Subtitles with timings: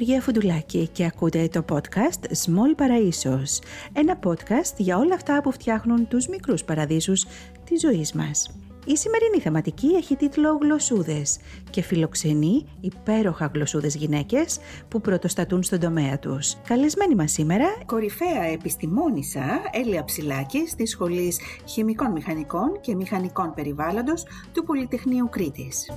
[0.00, 5.40] Είμαι η Γεωργία Φουντουλάκη και ακούτε το podcast Small Paraisos, ένα podcast για όλα αυτά
[5.42, 7.26] που φτιάχνουν τους μικρούς παραδείσους
[7.64, 8.50] της ζωής μας.
[8.84, 11.38] Η σημερινή θεματική έχει τίτλο «Γλωσσούδες»
[11.70, 14.58] και φιλοξενεί υπέροχα γλωσσούδες γυναίκες
[14.88, 16.56] που πρωτοστατούν στον τομέα τους.
[16.66, 24.64] Καλεσμένη μας σήμερα, κορυφαία επιστημόνισσα Έλια Ψηλάκης στη Σχολής Χημικών Μηχανικών και Μηχανικών Περιβάλλοντος του
[24.64, 25.92] Πολυτεχνείου Κρήτης.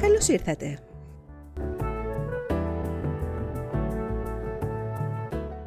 [0.00, 0.78] Καλώς ήρθατε!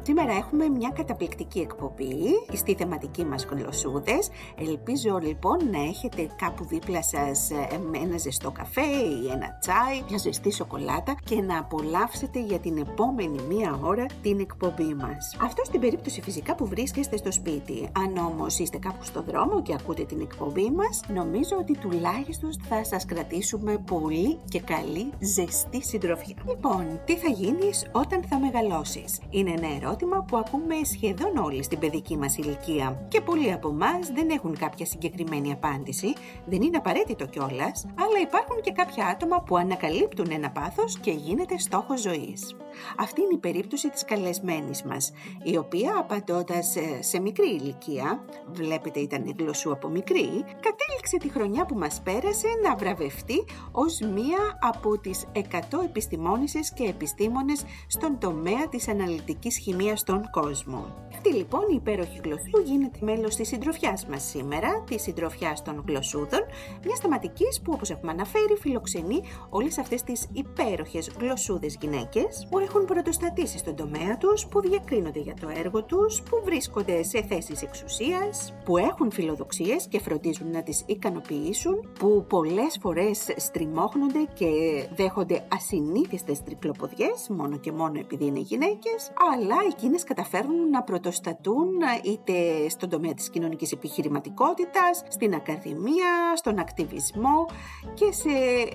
[0.04, 2.14] Σήμερα έχουμε μια καταπληκτική εκπομπή
[2.52, 4.28] στη θεματική μας γλωσσούδες.
[4.58, 8.80] Ελπίζω λοιπόν να έχετε κάπου δίπλα σας ε, ένα ζεστό καφέ
[9.22, 14.40] ή ένα τσάι, μια ζεστή σοκολάτα και να απολαύσετε για την επόμενη μία ώρα την
[14.40, 15.36] εκπομπή μας.
[15.42, 17.88] Αυτό στην περίπτωση φυσικά που βρίσκεστε στο σπίτι.
[17.96, 22.84] Αν όμως είστε κάπου στο δρόμο και ακούτε την εκπομπή μας, νομίζω ότι τουλάχιστον θα
[22.84, 26.36] σας κρατήσουμε πολύ και καλή ζεστή συντροφιά.
[26.48, 31.78] Λοιπόν, τι θα γίνεις όταν θα μεγαλώσεις; Είναι ένα ερώτημα που ακούμε σχεδόν όλοι στην
[31.78, 33.06] παιδική μας ηλικία.
[33.08, 36.12] Και πολλοί από εμάς δεν έχουν κάποια συγκεκριμένη απάντηση,
[36.46, 41.58] δεν είναι απαραίτητο κιόλας, αλλά υπάρχουν και κάποια άτομα που ανακαλύπτουν ένα πάθος και γίνεται
[41.58, 42.56] στόχος ζωής.
[42.98, 45.12] Αυτή είναι η περίπτωση της καλεσμένης μας,
[45.42, 51.74] η οποία απαντώντας σε μικρή ηλικία, βλέπετε ήταν γλωσσού από μικρή, κατέληξε τη χρονιά που
[51.74, 58.88] μας πέρασε να βραβευτεί ως μία από τις 100 επιστημόνισες και επιστήμονες στον τομέα της
[58.88, 61.02] αναλυτικής χημίας στον κόσμο.
[61.24, 66.40] Αυτή λοιπόν η υπέροχη γλωσσού γίνεται μέλος της συντροφιάς μας σήμερα, της συντροφιάς των γλωσσούδων,
[66.84, 72.84] μιας θεματικής που όπως έχουμε αναφέρει φιλοξενεί όλες αυτές τις υπέροχες γλωσσούδες γυναίκες που έχουν
[72.84, 78.54] πρωτοστατήσει στον τομέα τους, που διακρίνονται για το έργο τους, που βρίσκονται σε θέσεις εξουσίας,
[78.64, 84.48] που έχουν φιλοδοξίες και φροντίζουν να τις ικανοποιήσουν, που πολλές φορές στριμώχνονται και
[84.96, 91.68] δέχονται ασυνήθιστες τρικλοποδιές μόνο και μόνο επειδή είναι γυναίκες, αλλά εκείνες καταφέρνουν να πρωτοστατούν
[92.04, 97.46] είτε στον τομέα της κοινωνικής επιχειρηματικότητας, στην ακαδημία, στον ακτιβισμό
[97.94, 98.28] και σε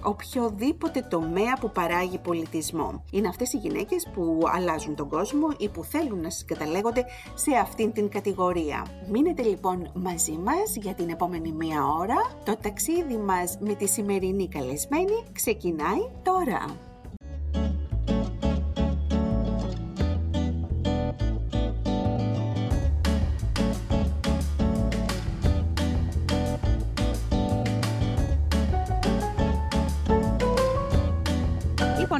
[0.03, 3.03] οποιοδήποτε τομέα που παράγει πολιτισμό.
[3.11, 7.91] Είναι αυτές οι γυναίκες που αλλάζουν τον κόσμο ή που θέλουν να συγκαταλέγονται σε αυτήν
[7.91, 8.85] την κατηγορία.
[9.11, 12.17] Μείνετε λοιπόν μαζί μας για την επόμενη μία ώρα.
[12.45, 16.86] Το ταξίδι μας με τη σημερινή καλεσμένη ξεκινάει τώρα.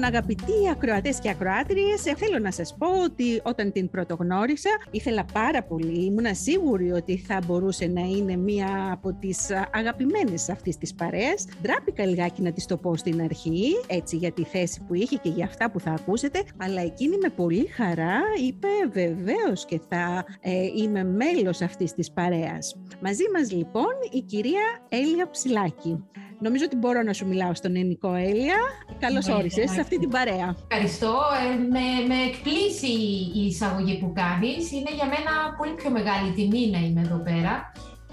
[0.07, 5.63] Αγαπητοί ακροατές και ακροάτριες, ε, θέλω να σας πω ότι όταν την πρωτογνώρισα, ήθελα πάρα
[5.63, 6.05] πολύ.
[6.05, 11.45] Ήμουνα σίγουρη ότι θα μπορούσε να είναι μία από τις αγαπημένες αυτής της παρέας.
[11.61, 15.29] Ντράπηκα λιγάκι να της το πω στην αρχή, έτσι για τη θέση που είχε και
[15.29, 16.43] για αυτά που θα ακούσετε.
[16.57, 22.75] Αλλά εκείνη με πολύ χαρά είπε βεβαίως και θα ε, είμαι μέλος αυτής της παρέας.
[23.01, 26.03] Μαζί μας λοιπόν η κυρία Έλια Ψηλάκη.
[26.39, 28.57] Νομίζω ότι μπορώ να σου μιλάω στον ελληνικό Έλια.
[28.99, 30.55] Καλώς όρισες σε αυτή την παρέα.
[30.69, 31.13] Ευχαριστώ.
[31.43, 32.93] Ε, με, με εκπλήσει
[33.39, 34.71] η εισαγωγή που κάνεις.
[34.71, 37.53] Είναι για μένα πολύ πιο μεγάλη τιμή να είμαι εδώ πέρα.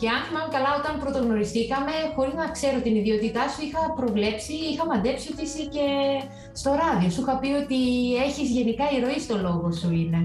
[0.01, 4.85] Και αν θυμάμαι καλά, όταν πρωτογνωριστήκαμε, χωρίς να ξέρω την ιδιότητά σου, είχα προβλέψει, είχα
[4.87, 5.87] μαντέψει ότι είσαι και
[6.61, 7.09] στο ράδιο.
[7.11, 7.81] Σου είχα πει ότι
[8.27, 10.21] έχεις γενικά ηρωή στο λόγο σου είναι.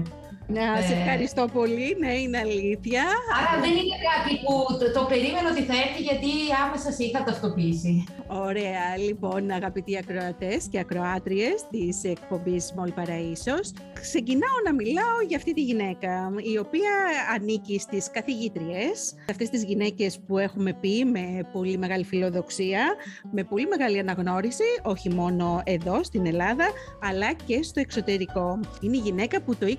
[0.54, 1.96] Να, σε ε, ευχαριστώ πολύ.
[2.00, 3.02] Ναι, είναι αλήθεια.
[3.38, 6.30] Άρα δεν είναι κάτι που το, το περίμενα ότι θα έρθει γιατί
[6.64, 7.94] άμεσα σε είχα ταυτοποιήσει.
[8.32, 8.96] Ωραία.
[9.06, 15.62] Λοιπόν, αγαπητοί ακροατές και ακροάτριες της εκπομπής Small Paraisos, ξεκινάω να μιλάω για αυτή τη
[15.62, 16.90] γυναίκα, η οποία
[17.34, 22.94] ανήκει στις καθηγήτριες, αυτές τις γυναίκες που έχουμε πει με πολύ μεγάλη φιλοδοξία,
[23.32, 26.64] με πολύ μεγάλη αναγνώριση, όχι μόνο εδώ στην Ελλάδα,
[27.02, 28.60] αλλά και στο εξωτερικό.
[28.80, 29.74] Είναι η γυναίκα που το 2020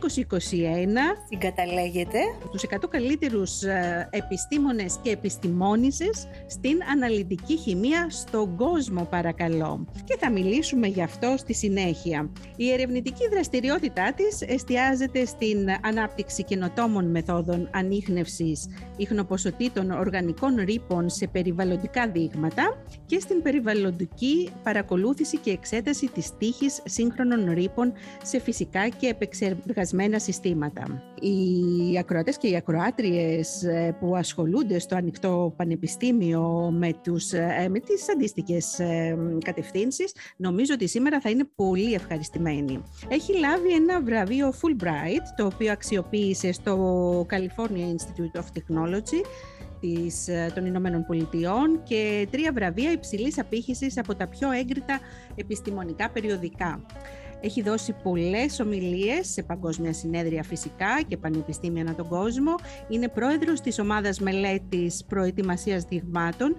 [1.29, 2.19] συγκαταλέγεται
[2.51, 8.09] τους 100 καλύτερους ε, επιστήμονες και επιστημόνισες στην αναλυτική χημεία
[8.41, 9.85] στον κόσμο παρακαλώ.
[10.03, 12.31] Και θα μιλήσουμε γι' αυτό στη συνέχεια.
[12.55, 18.67] Η ερευνητική δραστηριότητά της εστιάζεται στην ανάπτυξη καινοτόμων μεθόδων ανείχνευσης
[18.97, 27.51] ίχνοποσοτήτων οργανικών ρήπων σε περιβαλλοντικά δείγματα και στην περιβαλλοντική παρακολούθηση και εξέταση της τύχης σύγχρονων
[27.53, 34.95] ρήπων σε φυσικά και επεξεργασμένα συστήματα οι ακροατές και οι ακροάτριες ε, που ασχολούνται στο
[34.95, 41.47] ανοιχτό πανεπιστήμιο με, τους, ε, με τις αντίστοιχες ε, κατευθύνσεις νομίζω ότι σήμερα θα είναι
[41.55, 42.83] πολύ ευχαριστημένοι.
[43.07, 49.25] Έχει λάβει ένα βραβείο Fulbright το οποίο αξιοποίησε στο California Institute of Technology
[49.81, 54.99] της, ε, των Ηνωμένων Πολιτειών και τρία βραβεία υψηλής απήχησης από τα πιο έγκριτα
[55.35, 56.81] επιστημονικά περιοδικά.
[57.41, 62.55] Έχει δώσει πολλές ομιλίες σε παγκόσμια συνέδρια φυσικά και πανεπιστήμια ανά τον κόσμο.
[62.89, 66.55] Είναι πρόεδρος της ομάδας μελέτης προετοιμασίας δειγμάτων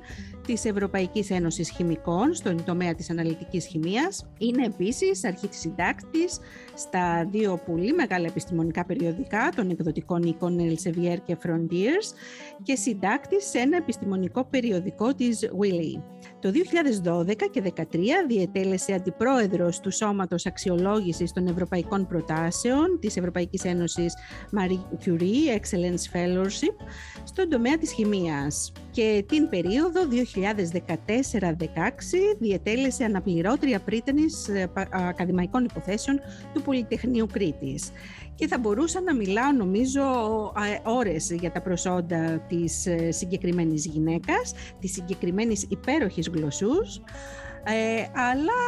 [0.46, 4.26] της Ευρωπαϊκής Ένωσης Χημικών στον τομέα της αναλυτικής χημίας.
[4.38, 6.38] Είναι επίσης αρχής συντάκτης
[6.74, 12.14] στα δύο πολύ μεγάλα επιστημονικά περιοδικά των εκδοτικών οίκων Elsevier και Frontiers
[12.62, 16.02] και συντάκτης σε ένα επιστημονικό περιοδικό της Willy.
[16.40, 16.50] Το
[17.26, 17.84] 2012 και 2013
[18.28, 24.14] διετέλεσε αντιπρόεδρος του Σώματος Αξιολόγησης των Ευρωπαϊκών Προτάσεων της Ευρωπαϊκής Ένωσης
[24.58, 26.76] Marie Curie Excellence Fellowship
[27.24, 30.10] στον τομέα της χημίας και την περίοδο 2014-16
[32.38, 36.20] διετέλεσε αναπληρώτρια πρίτανης ε, ακαδημαϊκών υποθέσεων
[36.54, 37.90] του Πολυτεχνείου Κρήτης.
[38.34, 40.02] Και θα μπορούσα να μιλάω νομίζω
[40.84, 47.00] ώρες για τα προσόντα της ε, συγκεκριμένης γυναίκας, της συγκεκριμένης υπέροχης γλωσσούς,
[47.64, 48.58] ε, αλλά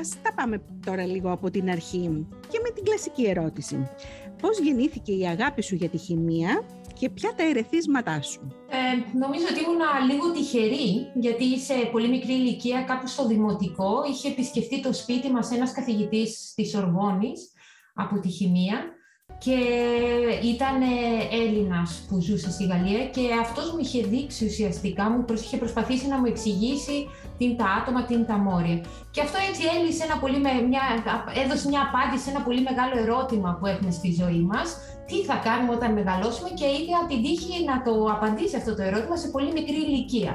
[0.00, 3.88] ας τα πάμε τώρα λίγο από την αρχή και με την κλασική ερώτηση.
[4.40, 6.62] Πώς γεννήθηκε η αγάπη σου για τη χημεία;
[7.02, 8.52] Και ποια τα ερεθίσματά σου.
[8.68, 14.28] Ε, νομίζω ότι ήμουν λίγο τυχερή, γιατί σε πολύ μικρή ηλικία, κάπου στο δημοτικό, είχε
[14.28, 17.52] επισκεφτεί το σπίτι μας ένας καθηγητής της Ορβόνης
[17.94, 18.84] από τη χημεία
[19.44, 19.58] και
[20.52, 20.76] ήταν
[21.42, 26.18] Έλληνας που ζούσε στη Γαλλία και αυτός μου είχε δείξει ουσιαστικά, μου είχε προσπαθήσει να
[26.18, 27.08] μου εξηγήσει
[27.38, 28.80] τι είναι τα άτομα, τι είναι τα μόρια.
[29.10, 30.38] Και αυτό έτσι έλυσε ένα πολύ,
[30.70, 30.84] μια,
[31.44, 34.68] έδωσε μια απάντηση σε ένα πολύ μεγάλο ερώτημα που έχουμε στη ζωή μας.
[35.08, 39.16] Τι θα κάνουμε όταν μεγαλώσουμε; Και είδα την τύχη να το απαντήσει αυτό το ερώτημα
[39.16, 40.32] σε πολύ μικρή ηλικία.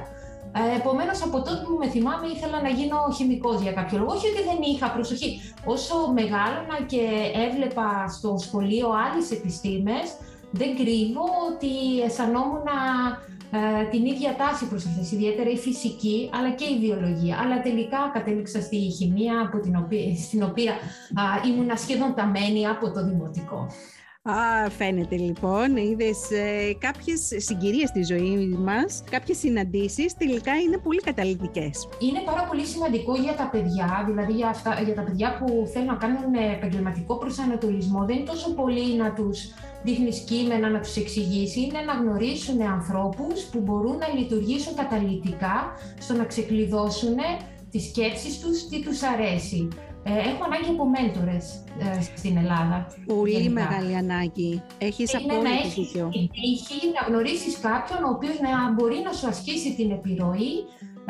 [0.52, 4.14] Ε, Επομένως, από τότε που με θυμάμαι, ήθελα να γίνω χημικός για κάποιο λόγο.
[4.14, 5.42] Όχι ότι δεν είχα προσοχή.
[5.66, 7.04] Όσο μεγάλωνα και
[7.48, 10.08] έβλεπα στο σχολείο άλλες επιστήμες,
[10.52, 12.68] δεν κρύβω ότι αισθανόμουν
[13.52, 17.38] ε, την ίδια τάση προς αυτές, ιδιαίτερα η φυσική αλλά και η βιολογία.
[17.44, 22.92] Αλλά τελικά κατέληξα στη χημεία από την οποία, στην οποία α, ήμουν σχεδόν ταμένη από
[22.92, 23.68] το δημοτικό.
[24.30, 25.78] Α, φαίνεται λοιπόν.
[25.78, 31.88] Είδες ε, κάποιες συγκυρίες στη ζωή μας, κάποιες συναντήσεις τελικά είναι πολύ καταλητικές.
[32.00, 35.88] Είναι πάρα πολύ σημαντικό για τα παιδιά, δηλαδή για, αυτά, για τα παιδιά που θέλουν
[35.88, 38.06] να κάνουν επαγγελματικό προσανατολισμό.
[38.06, 39.54] Δεν είναι τόσο πολύ να τους
[39.84, 45.56] δείχνεις κείμενα, να τους εξηγήσεις, είναι να γνωρίσουν ανθρώπους που μπορούν να λειτουργήσουν καταλητικά
[46.00, 47.16] στο να ξεκλειδώσουν
[47.72, 49.68] τις σκέψεις τους, τι τους αρέσει.
[50.10, 51.38] Ε, έχω ανάγκη από μέντορε
[51.86, 52.78] ε, στην Ελλάδα.
[53.06, 53.52] Πολύ γενικά.
[53.62, 54.62] μεγάλη ανάγκη.
[54.78, 59.28] Έχεις απόλυτο να έχεις την τύχη να γνωρίσεις κάποιον ο οποίος να μπορεί να σου
[59.28, 60.54] ασκήσει την επιρροή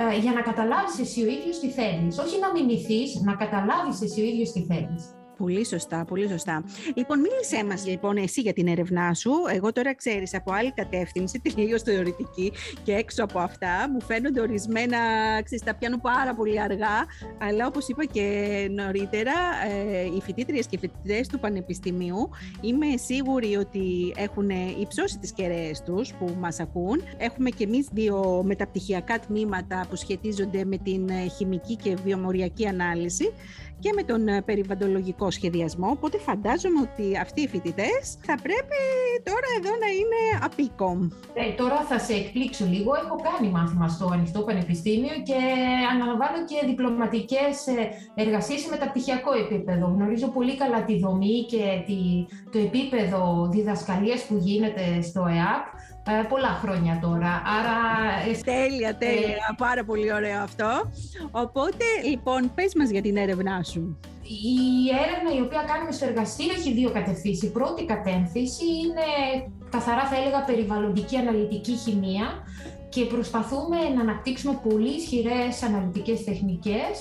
[0.02, 2.18] ε, για να καταλάβεις εσύ ο ίδιος τι θέλεις.
[2.24, 5.04] Όχι να μιμηθείς, να καταλάβεις εσύ ο ίδιος τι θέλεις.
[5.38, 6.64] Πολύ σωστά, πολύ σωστά.
[6.96, 9.32] Λοιπόν, μίλησέ μας λοιπόν εσύ για την έρευνά σου.
[9.54, 12.52] Εγώ τώρα ξέρεις από άλλη κατεύθυνση, τελείως θεωρητική
[12.84, 14.98] και έξω από αυτά, μου φαίνονται ορισμένα,
[15.44, 17.06] ξέρεις, τα πιάνω πάρα πολύ αργά,
[17.38, 19.34] αλλά όπως είπα και νωρίτερα,
[19.72, 22.30] ε, οι φοιτήτριες και φοιτητές του Πανεπιστημίου
[22.62, 24.50] είμαι σίγουρη ότι έχουν
[24.82, 27.02] υψώσει τις κεραίες τους που μας ακούν.
[27.18, 33.32] Έχουμε και εμείς δύο μεταπτυχιακά τμήματα που σχετίζονται με την χημική και βιομοριακή ανάλυση
[33.80, 34.42] και με τον ε,
[35.28, 35.88] περιβαλλοντολογικό σχεδιασμό.
[35.90, 38.80] Οπότε φαντάζομαι ότι αυτοί οι φοιτητές θα πρέπει
[39.30, 40.90] τώρα εδώ να είναι απίκο.
[41.34, 42.92] Ε, τώρα θα σε εκπλήξω λίγο.
[43.04, 45.40] Έχω κάνει μάθημα στο Ανοιχτό Πανεπιστήμιο και
[45.94, 49.86] αναλαμβάνω και διπλωματικές ε, εργασίες σε μεταπτυχιακό επίπεδο.
[49.96, 51.64] Γνωρίζω πολύ καλά τη δομή και
[52.52, 55.97] το επίπεδο διδασκαλίας που γίνεται στο ΕΑΠ ε,
[56.30, 57.42] πολλά χρόνια τώρα.
[57.58, 57.78] Άρα...
[58.30, 59.28] Ε, τέλεια, τέλεια.
[59.28, 60.92] Ε, πάρα πολύ ωραίο αυτό.
[61.32, 63.98] Οπότε, λοιπόν, πες μας για την έρευνά σου.
[64.24, 64.58] Η
[65.04, 67.44] έρευνα η οποία κάνουμε στο εργαστήριο έχει δύο κατευθύνσεις.
[67.50, 69.08] Η πρώτη κατεύθυνση είναι
[69.70, 72.28] καθαρά θα έλεγα περιβαλλοντική αναλυτική χημεία
[72.90, 76.94] και προσπαθούμε να αναπτύξουμε πολύ ισχυρές αναλυτικές τεχνικές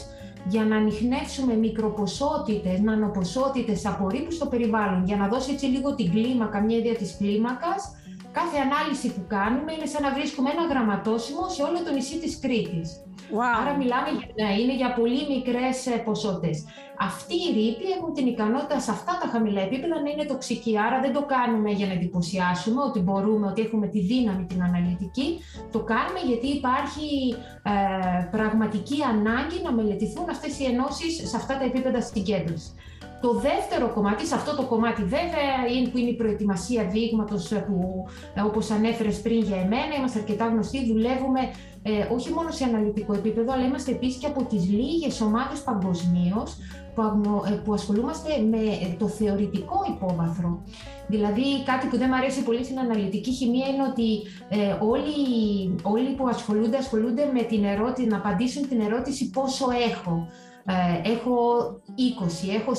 [0.49, 6.61] για να ανοιχνεύσουμε μικροποσότητες, νανοποσότητες απορρίπου στο περιβάλλον, για να δώσει έτσι λίγο την κλίμακα,
[6.61, 7.97] μια ιδέα της κλίμακας
[8.39, 12.35] κάθε ανάλυση που κάνουμε είναι σαν να βρίσκουμε ένα γραμματόσημο σε όλο το νησί της
[12.43, 12.89] Κρήτης.
[13.35, 13.53] Wow.
[13.61, 16.57] Άρα μιλάμε για, ναι, είναι για πολύ μικρές ε, ποσότητες.
[16.99, 20.73] Αυτοί οι ρήποι έχουν την ικανότητα σε αυτά τα χαμηλά επίπεδα να είναι τοξικοί.
[20.87, 25.29] Άρα δεν το κάνουμε για να εντυπωσιάσουμε ότι μπορούμε, ότι έχουμε τη δύναμη την αναλυτική.
[25.75, 27.09] Το κάνουμε γιατί υπάρχει
[27.73, 27.75] ε,
[28.37, 32.75] πραγματική ανάγκη να μελετηθούν αυτές οι ενώσεις σε αυτά τα επίπεδα συγκέντρωσης.
[33.27, 38.05] Το δεύτερο κομμάτι, σε αυτό το κομμάτι βέβαια, είναι που είναι η προετοιμασία δείγματος που
[38.47, 41.41] όπως ανέφερες πριν για εμένα, είμαστε αρκετά γνωστοί, δουλεύουμε
[41.83, 46.57] ε, όχι μόνο σε αναλυτικό επίπεδο, αλλά είμαστε επίσης και από τις λίγες ομάδες παγκοσμίως
[46.95, 47.03] που,
[47.49, 50.63] ε, που ασχολούμαστε με ε, το θεωρητικό υπόβαθρο.
[51.09, 54.09] Δηλαδή κάτι που δεν μου αρέσει πολύ στην αναλυτική χημεία είναι ότι
[54.49, 55.15] ε, όλοι,
[55.83, 60.29] όλοι που ασχολούνται, ασχολούνται με την ερώτηση, να απαντήσουν την ερώτηση πόσο έχω.
[60.67, 61.35] Ε, έχω
[62.49, 62.77] 20, έχω 40.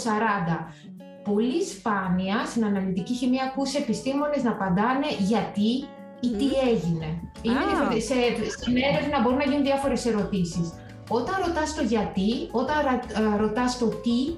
[1.24, 5.72] Πολύ σπάνια στην αναλυτική χημεία ακούς επιστήμονες να απαντάνε γιατί
[6.20, 7.08] ή τι έγινε.
[7.41, 8.15] Είναι σε,
[8.50, 10.74] στην έρευνα μπορούν να γίνουν διάφορες ερωτήσεις.
[11.10, 14.36] Όταν ρωτάς το γιατί, όταν ε, ρωτάς το τι,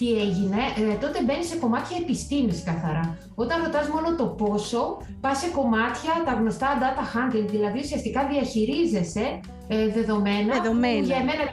[0.00, 3.18] τι έγινε, ε, τότε μπαίνει σε κομμάτια επιστήμης καθαρά.
[3.34, 4.82] Όταν ρωτάς μόνο το πόσο,
[5.20, 11.06] πας σε κομμάτια, τα γνωστά data handling, δηλαδή ουσιαστικά διαχειρίζεσαι ε, δεδομένα, δεδομένα.
[11.10, 11.44] για εμένα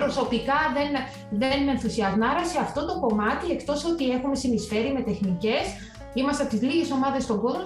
[0.00, 0.90] προσωπικά δεν,
[1.40, 2.22] δεν με ενθουσιάζουν.
[2.22, 5.64] Άρα σε αυτό το κομμάτι, εκτός ότι έχουμε συνεισφέρει με τεχνικές,
[6.18, 7.62] Είμαστε από τις λίγες ομάδες στον κόσμο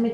[0.00, 0.12] με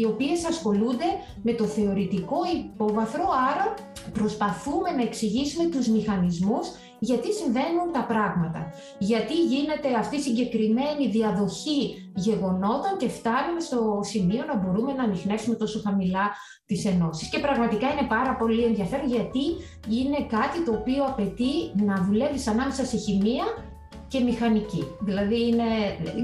[0.00, 1.04] οι οποίες ασχολούνται
[1.42, 3.74] με το θεωρητικό υπόβαθρο, άρα
[4.12, 6.68] προσπαθούμε να εξηγήσουμε τους μηχανισμούς
[7.00, 8.72] γιατί συμβαίνουν τα πράγματα.
[8.98, 15.54] Γιατί γίνεται αυτή η συγκεκριμένη διαδοχή γεγονότων και φτάνουμε στο σημείο να μπορούμε να ανοιχνεύσουμε
[15.56, 16.30] τόσο χαμηλά
[16.66, 17.28] τις ενώσεις.
[17.28, 19.44] Και πραγματικά είναι πάρα πολύ ενδιαφέρον γιατί
[19.88, 23.44] είναι κάτι το οποίο απαιτεί να δουλεύεις ανάμεσα σε χημεία
[24.10, 24.84] και μηχανική.
[25.00, 25.68] Δηλαδή είναι,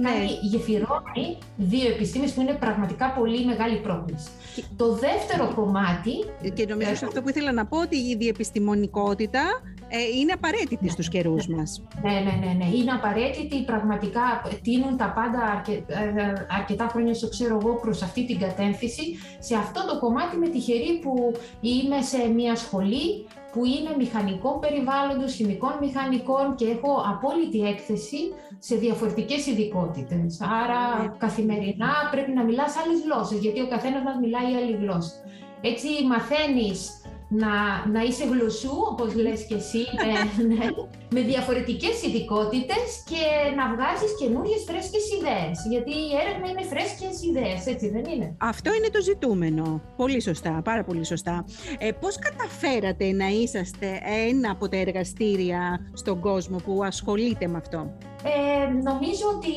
[0.00, 0.10] ναι.
[0.10, 4.28] κάνει, γεφυρώνει δύο επιστήμες που είναι πραγματικά πολύ μεγάλη πρόκληση.
[4.76, 6.12] Το δεύτερο κομμάτι...
[6.54, 9.42] Και νομίζω σε αυτό που ήθελα να πω ότι η διεπιστημονικότητα
[9.88, 11.56] ε, είναι απαραίτητη ναι, στους καιρούς ναι.
[11.56, 11.82] μας.
[12.02, 12.76] Ναι, ναι, ναι, ναι.
[12.76, 13.64] Είναι απαραίτητη.
[13.64, 19.02] Πραγματικά τίνουν τα πάντα αρκε, ε, αρκετά χρόνια, στο ξέρω εγώ, προς αυτή την κατεύθυνση.
[19.38, 25.34] Σε αυτό το κομμάτι με τυχερή που είμαι σε μια σχολή που είναι μηχανικών περιβάλλοντος,
[25.34, 28.20] χημικών μηχανικών και έχω απόλυτη έκθεση
[28.58, 30.40] σε διαφορετικές ειδικότητες.
[30.40, 31.12] Άρα ναι.
[31.18, 35.12] καθημερινά πρέπει να μιλάς άλλες γλώσσες, γιατί ο καθένας μας μιλάει άλλη γλώσσα.
[35.60, 36.80] Έτσι μαθαίνεις
[37.28, 37.52] να,
[37.92, 40.12] να είσαι γλωσσού, όπως λες και εσύ, με,
[40.54, 40.66] ναι,
[41.10, 43.24] με διαφορετικές ειδικότητες και
[43.58, 45.56] να βγάζεις καινούριες φρέσκες ιδέες.
[45.72, 49.82] Γιατί η έρευνα είναι φρέσκες ιδέες, έτσι δεν είναι; Αυτό είναι το ζητούμενο.
[49.96, 51.44] Πολύ σωστά, πάρα πολύ σωστά.
[51.78, 57.80] Ε, πώς καταφέρατε να είσαστε ένα από τα εργαστήρια στον κόσμο που ασχολείται με αυτό;
[58.24, 59.54] Ε, νομίζω ότι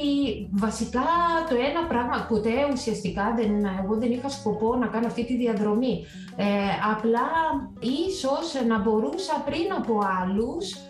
[0.51, 1.07] βασικά
[1.49, 3.51] το ένα πράγμα, ποτέ ουσιαστικά δεν,
[3.83, 6.05] εγώ δεν είχα σκοπό να κάνω αυτή τη διαδρομή.
[6.35, 6.45] Ε,
[6.93, 7.29] απλά
[8.07, 10.88] ίσως να μπορούσα πριν από άλλους ε,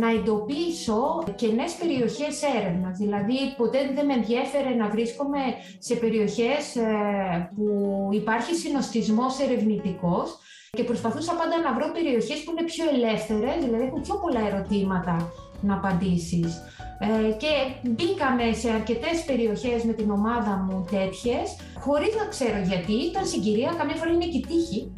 [0.00, 2.98] να εντοπίσω κενές περιοχές έρευνας.
[2.98, 5.38] Δηλαδή, ποτέ δεν με ενδιέφερε να βρίσκομαι
[5.78, 7.66] σε περιοχές ε, που
[8.12, 10.38] υπάρχει συνοστισμός ερευνητικός
[10.70, 15.32] και προσπαθούσα πάντα να βρω περιοχές που είναι πιο ελεύθερες, δηλαδή έχουν πιο πολλά ερωτήματα
[15.60, 16.62] να απαντήσεις.
[16.98, 17.52] Ε, και
[17.90, 21.46] μπήκαμε σε αρκετές περιοχές με την ομάδα μου τέτοιες,
[21.78, 24.92] χωρίς να ξέρω γιατί, ήταν συγκυρία, καμιά φορά είναι και τύχη.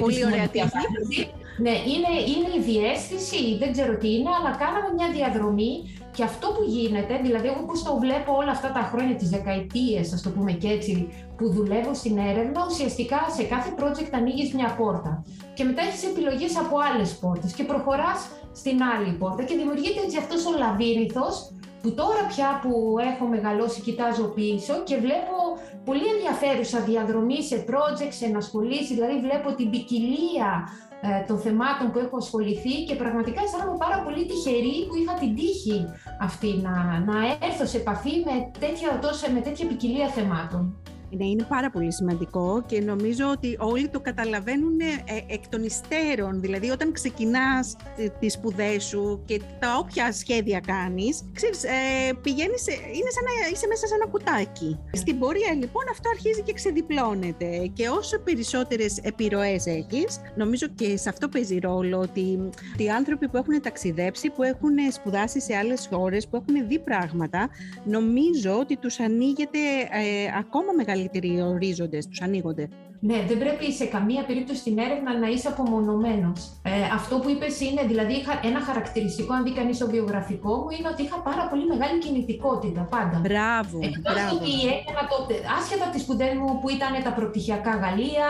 [0.00, 1.30] Πολύ ωραία τύχη.
[1.56, 5.72] Ναι, είναι, είναι η διέστηση, δεν ξέρω τι είναι, αλλά κάναμε μια διαδρομή
[6.16, 10.12] και αυτό που γίνεται, δηλαδή εγώ όπως το βλέπω όλα αυτά τα χρόνια, τις δεκαετίες,
[10.12, 10.92] ας το πούμε και έτσι,
[11.36, 16.56] που δουλεύω στην έρευνα, ουσιαστικά σε κάθε project ανοίγεις μια πόρτα και μετά έχεις επιλογές
[16.58, 21.94] από άλλες πόρτες και προχωράς στην άλλη πόρτα και δημιουργείται έτσι αυτός ο λαβύρινθος που
[21.94, 25.36] τώρα πια που έχω μεγαλώσει κοιτάζω πίσω και βλέπω
[25.84, 30.50] πολύ ενδιαφέρουσα διαδρομή σε project, σε ενασχολήσεις, δηλαδή βλέπω την ποικιλία
[30.90, 30.91] ε,
[31.26, 35.84] των θεμάτων που έχω ασχοληθεί και πραγματικά αισθάνομαι πάρα πολύ τυχερή που είχα την τύχη
[36.20, 37.16] αυτή να, να
[37.46, 40.76] έρθω σε επαφή με τέτοια, τόσο, με τέτοια ποικιλία θεμάτων.
[41.16, 46.40] Ναι, είναι πάρα πολύ σημαντικό και νομίζω ότι όλοι το καταλαβαίνουν ε, εκ των υστέρων.
[46.40, 47.76] Δηλαδή, όταν ξεκινάς
[48.18, 53.66] τις σπουδές σου και τα όποια σχέδια κάνεις, ξέρεις, ε, πηγαίνεις, είναι σαν να είσαι
[53.66, 54.78] μέσα σε ένα κουτάκι.
[54.92, 57.70] Στην πορεία, λοιπόν, αυτό αρχίζει και ξεδιπλώνεται.
[57.72, 63.36] Και όσο περισσότερες επιρροές έχεις, νομίζω και σε αυτό παίζει ρόλο ότι οι άνθρωποι που
[63.36, 67.48] έχουν ταξιδέψει, που έχουν σπουδάσει σε άλλες χώρες, που έχουν δει πράγματα,
[67.84, 69.58] νομίζω ότι τους ανοίγεται
[69.90, 72.68] ε, ακόμα μεγαλύτερη μεγαλύτεροι ορίζοντε, τους ανοίγονται.
[73.00, 76.38] Ναι, δεν πρέπει σε καμία περίπτωση στην έρευνα να είσαι απομονωμένος.
[76.62, 80.70] Ε, αυτό που είπες είναι, δηλαδή, είχα ένα χαρακτηριστικό, αν δει κανείς το βιογραφικό μου,
[80.78, 83.18] είναι ότι είχα πάρα πολύ μεγάλη κινητικότητα πάντα.
[83.26, 83.78] Μπράβο.
[83.88, 88.28] Εκτός ότι έκανα τότε, άσχετα από τι σπουδέ μου που ήταν τα προπτυχιακά Γαλλία,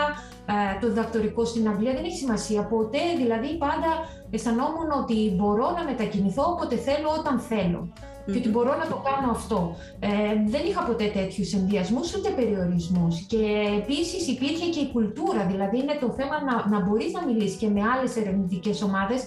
[0.52, 2.62] ε, το διδακτορικό στην Αγγλία, δεν έχει σημασία.
[2.74, 3.90] Ποτέ, δηλαδή, πάντα
[4.30, 7.80] αισθανόμουν ότι μπορώ να μετακινηθώ όποτε θέλω, όταν θέλω.
[8.26, 9.76] Και ότι μπορώ να το κάνω αυτό.
[10.00, 10.08] Ε,
[10.46, 13.20] δεν είχα ποτέ τέτοιους ενδιασμούς ούτε περιορισμούς.
[13.26, 13.44] Και
[13.80, 17.68] επίσης υπήρχε και η κουλτούρα, δηλαδή είναι το θέμα να, να μπορείς να μιλήσεις και
[17.68, 19.20] με άλλες ερευνητικές ομάδες,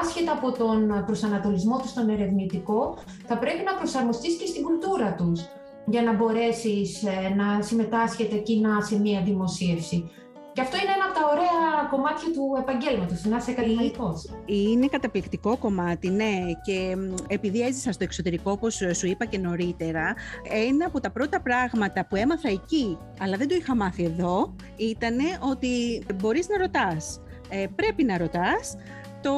[0.00, 5.40] άσχετα από τον προσανατολισμό τους στον ερευνητικό, θα πρέπει να προσαρμοστείς και στην κουλτούρα τους
[5.86, 10.10] για να μπορέσεις ε, να συμμετάσχετε κοινά σε μία δημοσίευση.
[10.52, 14.14] Και αυτό είναι ένα από τα ωραία κομμάτια του επαγγέλματος, να είσαι ακαδημαϊκό.
[14.46, 16.38] Είναι καταπληκτικό κομμάτι, ναι.
[16.62, 20.14] Και επειδή έζησα στο εξωτερικό, όπως σου είπα και νωρίτερα,
[20.68, 25.16] ένα από τα πρώτα πράγματα που έμαθα εκεί, αλλά δεν το είχα μάθει εδώ, ήταν
[25.50, 27.20] ότι μπορείς να ρωτάς.
[27.48, 28.76] Ε, πρέπει να ρωτάς
[29.22, 29.34] το,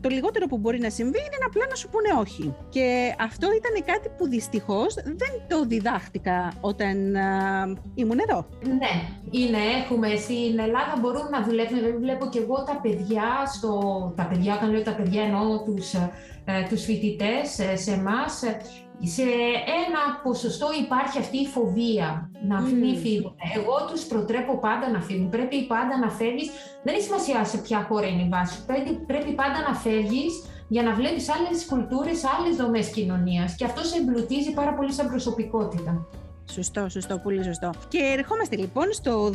[0.00, 2.54] το λιγότερο που μπορεί να συμβεί είναι απλά να σου πούνε όχι.
[2.68, 7.28] Και αυτό ήταν κάτι που δυστυχώς δεν το διδάχτηκα όταν α,
[7.94, 8.46] ήμουν εδώ.
[8.64, 8.94] Ναι,
[9.30, 10.16] είναι, έχουμε.
[10.16, 13.72] Στην Ελλάδα μπορούν να δουλεύουν, δηλαδή βλέπω και εγώ τα παιδιά, στο,
[14.16, 18.42] τα παιδιά, όταν λέω τα παιδιά εννοώ τους, ε, τους φοιτητές ε, σε εμάς
[19.02, 19.22] σε
[19.84, 22.72] ένα ποσοστό υπάρχει αυτή η φοβία να mm.
[22.72, 23.34] μην φύγουν.
[23.56, 25.28] Εγώ τους προτρέπω πάντα να φύγουν.
[25.28, 26.50] Πρέπει πάντα να φεύγεις.
[26.82, 28.64] Δεν έχει σημασία σε ποια χώρα είναι η βάση.
[28.66, 33.54] Πρέπει, πρέπει πάντα να φεύγεις για να βλέπεις άλλες κουλτούρες, άλλες δομές κοινωνίας.
[33.54, 36.06] Και αυτό σε εμπλουτίζει πάρα πολύ σαν προσωπικότητα.
[36.52, 37.70] Σωστό, σωστό, πολύ σωστό.
[37.88, 39.34] Και ερχόμαστε λοιπόν στο 2021,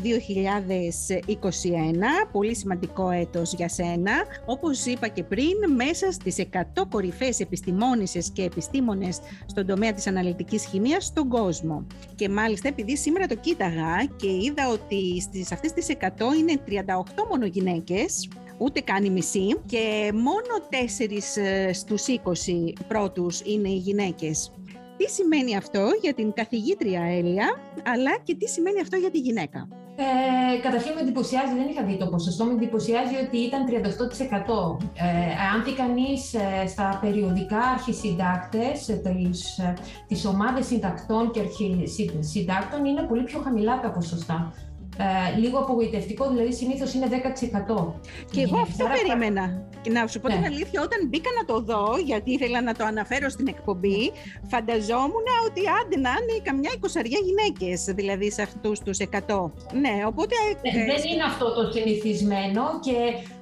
[2.31, 4.11] πολύ σημαντικό έτος για σένα.
[4.45, 10.65] Όπως είπα και πριν, μέσα στις 100 κορυφαίες επιστημόνισσες και επιστήμονες στον τομέα της αναλυτικής
[10.65, 11.87] χημίας στον κόσμο.
[12.15, 16.07] Και μάλιστα επειδή σήμερα το κοίταγα και είδα ότι στις αυτές τις 100
[16.39, 23.41] είναι 38 μόνο γυναίκες, ούτε καν η μισή και μόνο 4 ε, στους 20 πρώτους
[23.41, 24.51] είναι οι γυναίκες
[24.99, 27.47] τι σημαίνει αυτό για την καθηγήτρια Έλια,
[27.85, 31.97] αλλά και τι σημαίνει αυτό για τη γυναίκα; Ε, καταρχήν με εντυπωσιάζει, δεν είχα δει
[31.97, 34.77] το ποσοστό, με εντυπωσιάζει ότι ήταν 38%.
[34.93, 39.73] Ε, αν δει κανείς ε, στα περιοδικά αρχισυντάκτες, ε, τις, ε,
[40.07, 44.53] τις ομάδες συντακτών και αρχισυντάκτων, είναι πολύ πιο χαμηλά τα ποσοστά
[45.01, 47.93] ε, λίγο απογοητευτικό, δηλαδή συνήθως είναι 10%.
[48.31, 49.67] Και εγώ αυτό περίμενα.
[49.81, 50.45] Και να σου πω την ναι.
[50.45, 54.11] αλήθεια, όταν μπήκα να το δω, γιατί ήθελα να το αναφέρω στην εκπομπή,
[54.47, 59.51] φανταζόμουν ότι άντε να είναι καμιά εικοσαριά γυναίκες, δηλαδή σε αυτούς τους 100.
[59.73, 60.35] Ναι, οπότε.
[60.61, 62.97] Ε, δεν είναι αυτό το συνηθισμένο και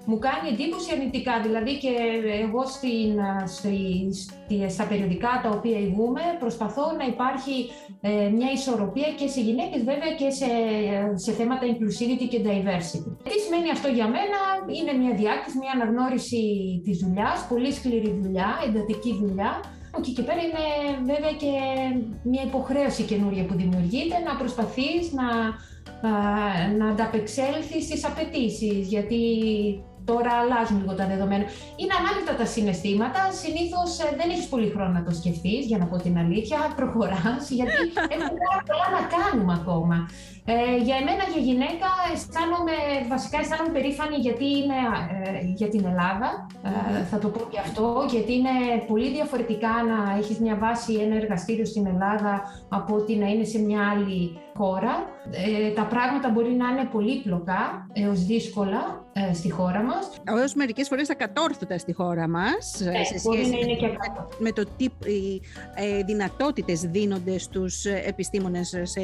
[0.10, 1.34] μου κάνει εντύπωση αρνητικά.
[1.46, 1.94] Δηλαδή και
[2.46, 3.12] εγώ στην,
[3.58, 7.56] στη, στα περιοδικά τα οποία ηγούμε προσπαθώ να υπάρχει
[8.02, 10.50] ε, μια ισορροπία και σε γυναίκες βέβαια και σε,
[11.24, 13.12] σε θέματα inclusivity και diversity.
[13.30, 14.40] Τι σημαίνει αυτό για μένα,
[14.78, 16.44] είναι μια διάκριση, μια αναγνώριση
[16.86, 19.52] της δουλειάς, πολύ σκληρή δουλειά, εντατική δουλειά,
[20.02, 20.66] και εκεί πέρα είναι
[21.12, 21.54] βέβαια και
[22.24, 25.28] μια υποχρέωση καινούρια που δημιουργείται να προσπαθείς να,
[26.78, 29.22] να ανταπεξέλθεις στις απαιτήσεις, γιατί
[30.12, 31.46] Τώρα αλλάζουν λίγο τα δεδομένα.
[31.82, 33.22] Είναι ανάλυτα τα συναισθήματα.
[33.42, 36.58] Συνήθως ε, δεν έχεις πολύ χρόνο να το σκεφτείς, για να πω την αλήθεια.
[36.80, 37.82] Προχωράς, γιατί
[38.16, 39.98] έχουμε πάρα πολλά να κάνουμε ακόμα.
[40.50, 42.76] Ε, για εμένα, για γυναίκα, αισθάνομαι,
[43.14, 44.80] βασικά αισθάνομαι περήφανη γιατί είμαι
[45.14, 46.30] ε, για την Ελλάδα.
[47.00, 48.56] Ε, θα το πω και αυτό, γιατί είναι
[48.88, 52.34] πολύ διαφορετικά να έχεις μια βάση, ένα εργαστήριο στην Ελλάδα
[52.70, 54.94] από ότι να είναι σε μια άλλη χώρα.
[55.32, 60.10] Ε, τα πράγματα μπορεί να είναι πολύπλοκα έως δύσκολα ε, στη χώρα μας.
[60.24, 63.90] Έως μερικές φορές ακατόρθωτα στη χώρα μας, ε, σε σχέση να είναι και
[64.40, 64.86] με το τι
[65.76, 69.02] ε, δυνατότητες δίνονται στους επιστήμονες σε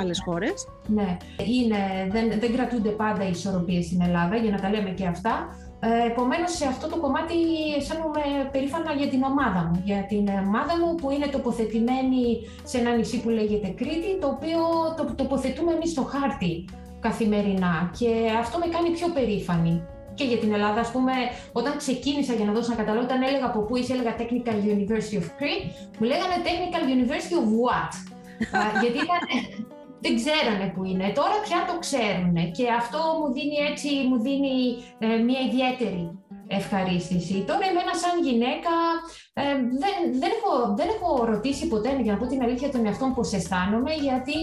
[0.00, 0.68] άλλες χώρες.
[0.86, 1.16] Ναι,
[1.46, 5.48] είναι, δεν, δεν κρατούνται πάντα οι ισορροπίες στην Ελλάδα, για να τα λέμε και αυτά.
[5.80, 7.34] Ε, Επομένως, σε αυτό το κομμάτι
[7.78, 9.82] αισθάνομαι περήφανα για την ομάδα μου.
[9.84, 12.24] Για την ομάδα μου που είναι τοποθετημένη
[12.64, 14.60] σε ένα νησί που λέγεται Κρήτη, το οποίο
[14.96, 16.64] το τοποθετούμε εμείς στο χάρτη
[17.00, 17.90] καθημερινά.
[17.98, 19.82] Και αυτό με κάνει πιο περήφανη.
[20.14, 21.12] Και για την Ελλάδα, ας πούμε,
[21.52, 25.16] όταν ξεκίνησα για να δώσω ένα καταλόγο, όταν έλεγα από πού είσαι, έλεγα Technical University
[25.22, 25.64] of Crete,
[25.98, 27.92] μου λέγανε Technical University of what?
[28.82, 29.22] γιατί ήταν,
[30.02, 31.06] δεν ξέρανε που είναι.
[31.18, 34.56] Τώρα πια το ξέρουν και αυτό μου δίνει έτσι, μου δίνει
[34.98, 36.04] ε, μια ιδιαίτερη
[36.46, 37.44] ευχαρίστηση.
[37.48, 38.74] Τώρα εμένα σαν γυναίκα
[39.32, 39.42] ε,
[39.82, 43.14] δεν, δεν, έχω, δεν έχω ρωτήσει ποτέ, για να πω την αλήθεια, τον εαυτό μου
[43.14, 44.38] πώς αισθάνομαι, γιατί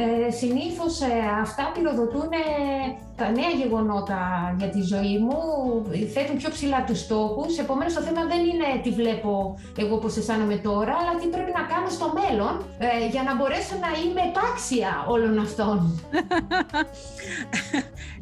[0.00, 1.06] ε, συνήθως ε,
[1.42, 2.30] αυτά πυροδοτούν
[3.20, 4.20] τα νέα γεγονότα
[4.58, 5.38] για τη ζωή μου,
[6.14, 10.56] θέτουν πιο ψηλά τους στόχους, επομένως το θέμα δεν είναι τι βλέπω εγώ πώς αισθάνομαι
[10.56, 15.04] τώρα, αλλά τι πρέπει να κάνω στο μέλλον ε, για να μπορέσω να είμαι επάξια
[15.08, 15.76] όλων αυτών.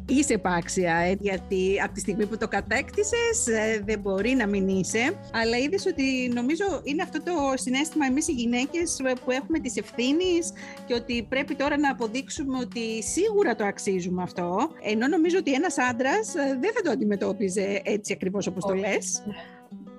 [0.09, 4.67] είσαι επάξια, ε, γιατί από τη στιγμή που το κατέκτησες ε, δεν μπορεί να μην
[4.67, 9.75] είσαι, αλλά είδες ότι νομίζω είναι αυτό το συνέστημα εμείς οι γυναίκες που έχουμε τις
[9.75, 10.39] ευθύνη
[10.85, 15.77] και ότι πρέπει τώρα να αποδείξουμε ότι σίγουρα το αξίζουμε αυτό, ενώ νομίζω ότι ένας
[15.77, 19.23] άντρας ε, δεν θα το αντιμετώπιζε έτσι ακριβώς όπως το λες.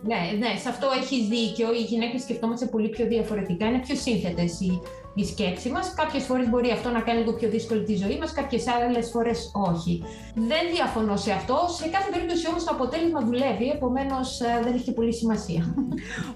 [0.02, 1.74] Ναι, ναι, σε αυτό έχει δίκιο.
[1.74, 3.66] Οι γυναίκες σκεφτόμαστε πολύ πιο διαφορετικά.
[3.66, 4.80] Είναι πιο σύνθετες οι
[5.20, 5.94] η σκέψη μας.
[5.94, 9.50] Κάποιες φορές μπορεί αυτό να κάνει λίγο πιο δύσκολη τη ζωή μας, κάποιες άλλες φορές
[9.70, 10.02] όχι.
[10.34, 11.56] Δεν διαφωνώ σε αυτό.
[11.78, 15.74] Σε κάθε περίπτωση όμως το αποτέλεσμα δουλεύει, επομένως ε, δεν έχει και πολύ σημασία.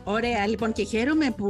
[0.04, 1.48] Ωραία, λοιπόν, και χαίρομαι που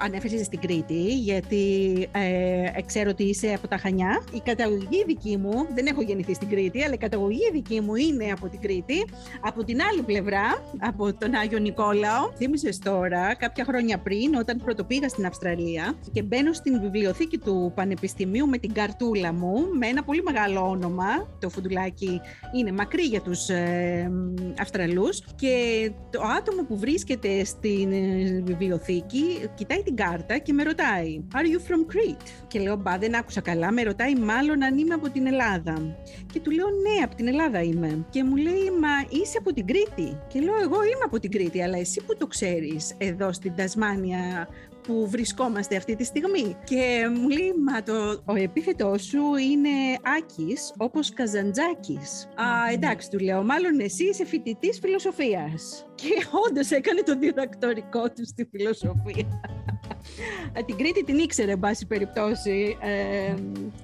[0.00, 1.64] ανέφερες στην Κρήτη, γιατί
[2.12, 4.22] ε, ξέρω ότι είσαι από τα Χανιά.
[4.32, 8.30] Η καταγωγή δική μου, δεν έχω γεννηθεί στην Κρήτη, αλλά η καταγωγή δική μου είναι
[8.32, 9.04] από την Κρήτη.
[9.40, 12.30] Από την άλλη πλευρά, από τον Άγιο Νικόλαο.
[12.36, 17.72] Θύμισε τώρα, κάποια χρόνια πριν, όταν πρωτοπήγα στην Αυστραλία και μπαίνω στην στην βιβλιοθήκη του
[17.74, 21.04] Πανεπιστημίου με την καρτούλα μου, με ένα πολύ μεγάλο όνομα.
[21.40, 22.20] Το φουντουλάκι
[22.58, 24.10] είναι μακρύ για τους ε,
[24.60, 25.54] Αυστραλούς και
[26.10, 31.70] το άτομο που βρίσκεται στην ε, βιβλιοθήκη κοιτάει την κάρτα και με ρωτάει «Are you
[31.70, 35.26] from Crete» και λέω «Μπα, δεν άκουσα καλά, με ρωτάει μάλλον αν είμαι από την
[35.26, 35.96] Ελλάδα».
[36.32, 38.06] Και του λέω «Ναι, από την Ελλάδα είμαι».
[38.10, 40.18] Και μου λέει «Μα είσαι από την Κρήτη».
[40.28, 44.48] Και λέω «Εγώ είμαι από την Κρήτη, αλλά εσύ που το ξέρεις εδώ στην Τασμάνια
[44.82, 46.56] που βρισκόμαστε αυτή τη στιγμή.
[46.64, 49.68] Και μου λέει, μα το, ο επίθετός σου είναι
[50.18, 52.28] Άκης, όπως Καζαντζάκης.
[52.34, 55.86] Α, εντάξει, του λέω, μάλλον εσύ είσαι φοιτητής φιλοσοφίας.
[56.02, 59.40] Και όντως έκανε το διδακτορικό του στη φιλοσοφία.
[60.66, 63.34] την Κρήτη την ήξερε, εν πάση περιπτώσει, ε,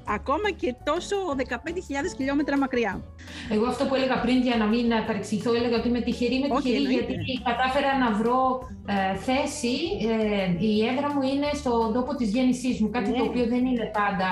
[0.06, 3.02] ακόμα και τόσο 15.000 χιλιόμετρα μακριά.
[3.50, 6.82] Εγώ αυτό που έλεγα πριν για να μην παρεξηγηθώ, έλεγα ότι είμαι τυχερή, με τυχερή
[6.82, 9.76] γιατί κατάφερα να βρω ε, θέση.
[10.10, 13.28] Ε, η έδρα μου είναι στον τόπο της γέννησής μου, κάτι το ναι.
[13.28, 14.28] οποίο δεν είναι πάντα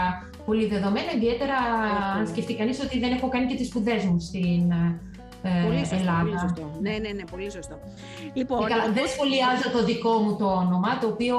[0.47, 1.57] πολύ δεδομένο, ιδιαίτερα
[2.19, 5.01] αν σκεφτεί κανείς ότι δεν έχω κάνει και τις σπουδές μου στην ε,
[5.67, 6.23] πολύ σωστό, Ελλάδα.
[6.23, 6.65] Πολύ σωστό.
[6.81, 7.77] Ναι, ναι, ναι, πολύ σωστό.
[8.39, 11.37] Λοιπόν, καλά, λοιπόν, δεν σχολιάζω το δικό μου το όνομα, το οποίο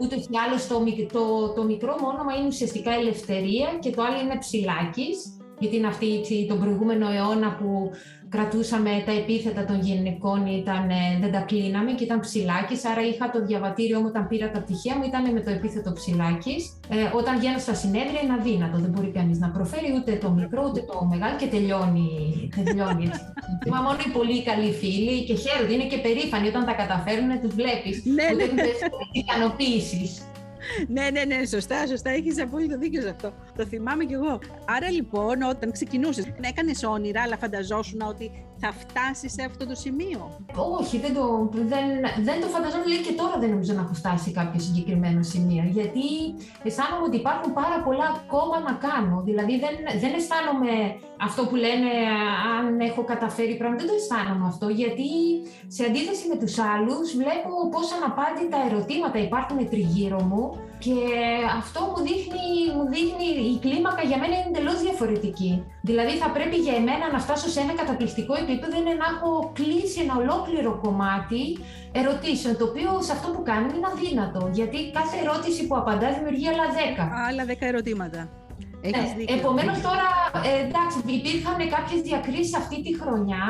[0.00, 0.76] ούτε ή άλλως το,
[1.16, 1.24] το,
[1.56, 5.18] το μικρό μου όνομα είναι ουσιαστικά Ελευθερία και το άλλο είναι Ψηλάκης,
[5.58, 7.90] γιατί είναι αυτή τον προηγούμενο αιώνα που
[8.28, 12.76] κρατούσαμε τα επίθετα των γυναικών, ήταν, ε, δεν τα κλείναμε και ήταν ψηλάκι.
[12.90, 16.56] Άρα είχα το διαβατήριο μου όταν πήρα τα πτυχία μου, ήταν με το επίθετο ψηλάκι.
[16.88, 18.78] Ε, όταν βγαίνω στα συνέδρια είναι αδύνατο.
[18.78, 22.08] Δεν μπορεί κανείς να προφέρει ούτε το μικρό ούτε το μεγάλο και τελειώνει,
[22.64, 23.20] τελειώνει έτσι.
[23.70, 27.54] Μα μόνο οι πολύ καλοί φίλοι και χαίρονται, είναι και περήφανοι όταν τα καταφέρουν, τους
[27.54, 27.96] βλέπεις.
[28.04, 28.62] Ναι, ναι.
[29.12, 30.02] ικανοποίηση
[30.88, 32.10] ναι, ναι, ναι, σωστά, σωστά.
[32.10, 33.32] Έχεις απόλυτο δίκιο σε αυτό.
[33.56, 34.38] Το θυμάμαι κι εγώ.
[34.64, 40.20] Άρα λοιπόν, όταν ξεκινούσες, έκανες όνειρα, αλλά φανταζόσουν ότι θα φτάσεις σε αυτό το σημείο;
[40.80, 41.86] Όχι, δεν το, δεν,
[42.28, 42.86] δεν το φανταζόμουν.
[42.86, 45.64] Λέει και τώρα δεν νομίζω να έχω φτάσει σε κάποιο συγκεκριμένο σημείο.
[45.78, 46.06] Γιατί
[46.62, 49.22] αισθάνομαι ότι υπάρχουν πάρα πολλά ακόμα να κάνω.
[49.28, 50.72] Δηλαδή δεν, δεν αισθάνομαι
[51.26, 51.90] αυτό που λένε
[52.56, 53.84] αν έχω καταφέρει πράγματα.
[53.84, 54.68] Δεν το αισθάνομαι αυτό.
[54.68, 55.08] Γιατί
[55.76, 60.42] σε αντίθεση με τους άλλους, βλέπω πώς αναπάντητα ερωτήματα υπάρχουν τριγύρω μου
[60.84, 60.96] και
[61.60, 65.52] αυτό μου δείχνει, μου δείχνει, η κλίμακα για μένα είναι εντελώς διαφορετική.
[65.88, 69.98] Δηλαδή θα πρέπει για εμένα να φτάσω σε ένα καταπληκτικό επίπεδο είναι να έχω κλείσει
[70.04, 71.44] ένα ολόκληρο κομμάτι
[72.00, 74.40] ερωτήσεων, το οποίο σε αυτό που κάνουμε είναι αδύνατο.
[74.58, 77.04] Γιατί κάθε ερώτηση που απαντάς δημιουργεί άλλα δέκα.
[77.28, 78.20] Άλλα δέκα ερωτήματα.
[78.80, 79.34] Έχεις ναι.
[79.38, 80.08] Επομένως, τώρα
[80.48, 83.44] ε, εντάξει, υπήρχαν κάποιες διακρίσεις αυτή τη χρονιά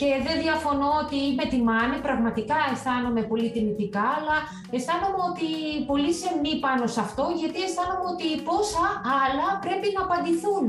[0.00, 4.36] και δεν διαφωνώ ότι είμαι τιμάνη, πραγματικά αισθάνομαι πολύ τιμητικά, αλλά
[4.74, 5.48] αισθάνομαι ότι
[5.90, 8.86] πολύ σεμνή πάνω σε αυτό, γιατί αισθάνομαι ότι πόσα
[9.24, 10.68] άλλα πρέπει να απαντηθούν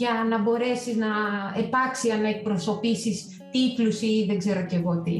[0.00, 1.12] για να μπορέσεις να
[1.62, 3.16] επάξια να εκπροσωπήσεις
[3.52, 5.16] τίτλους ή δεν ξέρω και εγώ τι.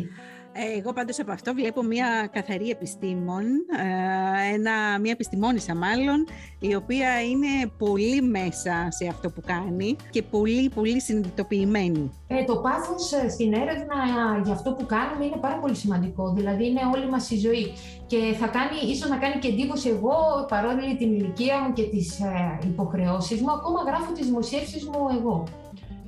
[0.77, 3.45] Εγώ πάντως από αυτό βλέπω μια καθαρή επιστήμον,
[3.79, 6.27] ε, ένα, μια επιστημόνισσα μάλλον,
[6.59, 12.13] η οποία είναι πολύ μέσα σε αυτό που κάνει και πολύ πολύ συνειδητοποιημένη.
[12.27, 13.97] Ε, το πάθος ε, στην έρευνα
[14.45, 17.73] για αυτό που κάνουμε είναι πάρα πολύ σημαντικό, δηλαδή είναι όλη μας η ζωή
[18.07, 20.17] και θα κάνει, ίσως να κάνει και εντύπωση εγώ
[20.49, 25.45] παρόλη την ηλικία μου και τις ε, υποχρεώσεις μου, ακόμα γράφω τις δημοσίευσεις μου εγώ.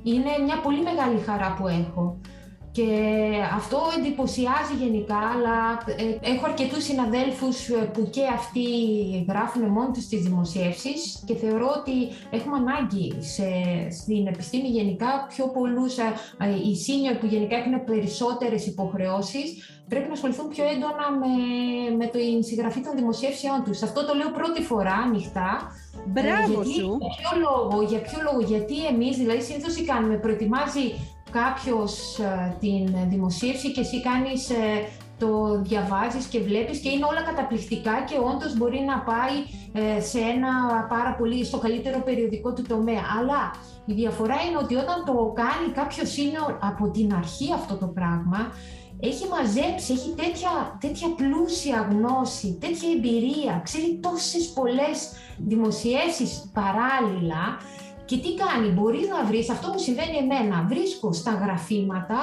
[0.03, 2.17] Είναι μια πολύ μεγάλη χαρά που έχω.
[2.73, 2.89] Και
[3.53, 8.65] αυτό εντυπωσιάζει γενικά, αλλά ε, έχω αρκετούς συναδέλφους ε, που και αυτοί
[9.29, 11.95] γράφουν μόνοι τους τις δημοσιεύσεις και θεωρώ ότι
[12.31, 13.47] έχουμε ανάγκη σε,
[13.91, 16.13] στην επιστήμη γενικά πιο πολλούς, ε,
[16.67, 19.47] οι senior που γενικά έχουν περισσότερες υποχρεώσεις,
[19.89, 21.33] πρέπει να ασχοληθούν πιο έντονα με,
[21.97, 23.81] με την συγγραφή των δημοσιεύσεών τους.
[23.81, 25.71] Αυτό το λέω πρώτη φορά ανοιχτά,
[26.05, 26.97] Μπράβο γιατί, σου!
[26.99, 30.85] Για ποιο, λόγο, για ποιο λόγο, γιατί εμείς, δηλαδή συνήθως τι κάνουμε, προετοιμάζει
[31.31, 37.21] κάποιος ε, την δημοσίευση και εσύ κάνεις ε, το διαβάζεις και βλέπεις και είναι όλα
[37.21, 39.35] καταπληκτικά και όντως μπορεί να πάει
[39.73, 40.51] ε, σε ένα
[40.89, 43.03] πάρα πολύ, στο καλύτερο περιοδικό του τομέα.
[43.19, 43.51] Αλλά
[43.85, 48.51] η διαφορά είναι ότι όταν το κάνει κάποιος είναι από την αρχή αυτό το πράγμα,
[48.99, 57.43] έχει μαζέψει, έχει τέτοια, τέτοια πλούσια γνώση, τέτοια εμπειρία, ξέρει τόσες πολλές δημοσιεύσεις παράλληλα
[58.05, 62.19] Και τι κάνει, μπορεί να βρεις, αυτό μου συμβαίνει εμένα, βρίσκω στα γραφήματα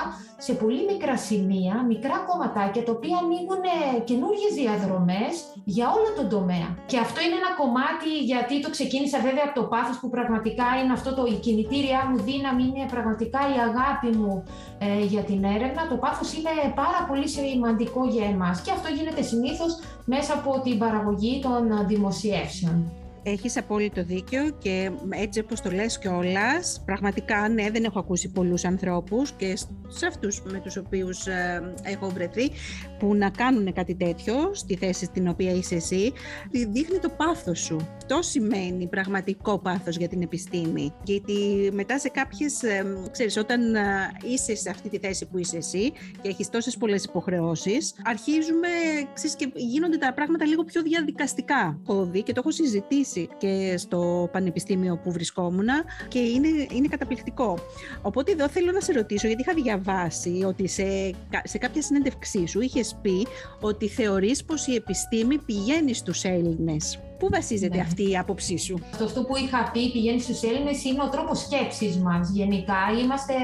[0.46, 3.62] σε πολύ μικρά σημεία, μικρά κομματάκια, τα οποία ανοίγουν
[4.08, 5.32] καινούργιες διαδρομές
[5.64, 6.68] για όλο τον τομέα.
[6.90, 10.92] Και αυτό είναι ένα κομμάτι, γιατί το ξεκίνησα βέβαια από το πάθος που πραγματικά είναι
[10.98, 14.32] αυτό το, η κινητήριά μου δύναμη, είναι πραγματικά η αγάπη μου
[14.78, 15.82] ε, για την έρευνα.
[15.92, 18.56] Το πάθος είναι πάρα πολύ σημαντικό για εμάς.
[18.60, 19.72] Και αυτό γίνεται συνήθως
[20.04, 22.99] μέσα από την παραγωγή των δημοσιεύσεων.
[23.22, 28.64] Έχεις απόλυτο δίκιο και έτσι όπως το λες κιόλας, πραγματικά ναι, δεν έχω ακούσει πολλούς
[28.64, 29.56] ανθρώπους και
[29.88, 32.50] σε αυτούς με τους οποίους ε, έχω βρεθεί
[32.98, 36.12] που να κάνουν κάτι τέτοιο στη θέση στην οποία είσαι εσύ,
[36.50, 37.76] δείχνει το πάθος σου.
[38.12, 40.92] Αυτό σημαίνει πραγματικό πάθος για την επιστήμη.
[41.02, 43.80] Γιατί μετά σε κάποιες, ε, ξέρεις, όταν ε,
[44.24, 45.92] είσαι σε αυτή τη θέση που είσαι εσύ
[46.22, 48.68] και έχεις τόσες πολλές υποχρεώσεις, αρχίζουμε,
[49.12, 51.80] ξέρεις, και γίνονται τα πράγματα λίγο πιο διαδικαστικά.
[51.82, 55.68] Έχω δει και το έχω συζητήσει και στο πανεπιστήμιο που βρισκόμουν
[56.08, 57.58] και είναι, είναι καταπληκτικό.
[58.02, 61.10] Οπότε εδώ θέλω να σε ρωτήσω, γιατί είχα διαβάσει ότι σε,
[61.44, 63.26] σε κάποια συνέντευξή σου είχες πει
[63.60, 66.98] ότι θεωρείς πως η επιστήμη πηγαίνει στους Έλληνες.
[67.20, 67.82] Πού βασίζεται ναι.
[67.82, 71.96] αυτή η άποψή σου; Αυτό που είχα πει πηγαίνει στους Έλληνες είναι ο τρόπος σκέψης
[71.96, 72.80] μας γενικά.
[73.02, 73.34] Είμαστε,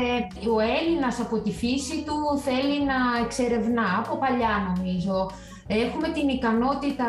[0.54, 5.30] ο Έλληνας από τη φύση του θέλει να εξερευνά, από παλιά νομίζω.
[5.66, 7.08] Έχουμε την ικανότητα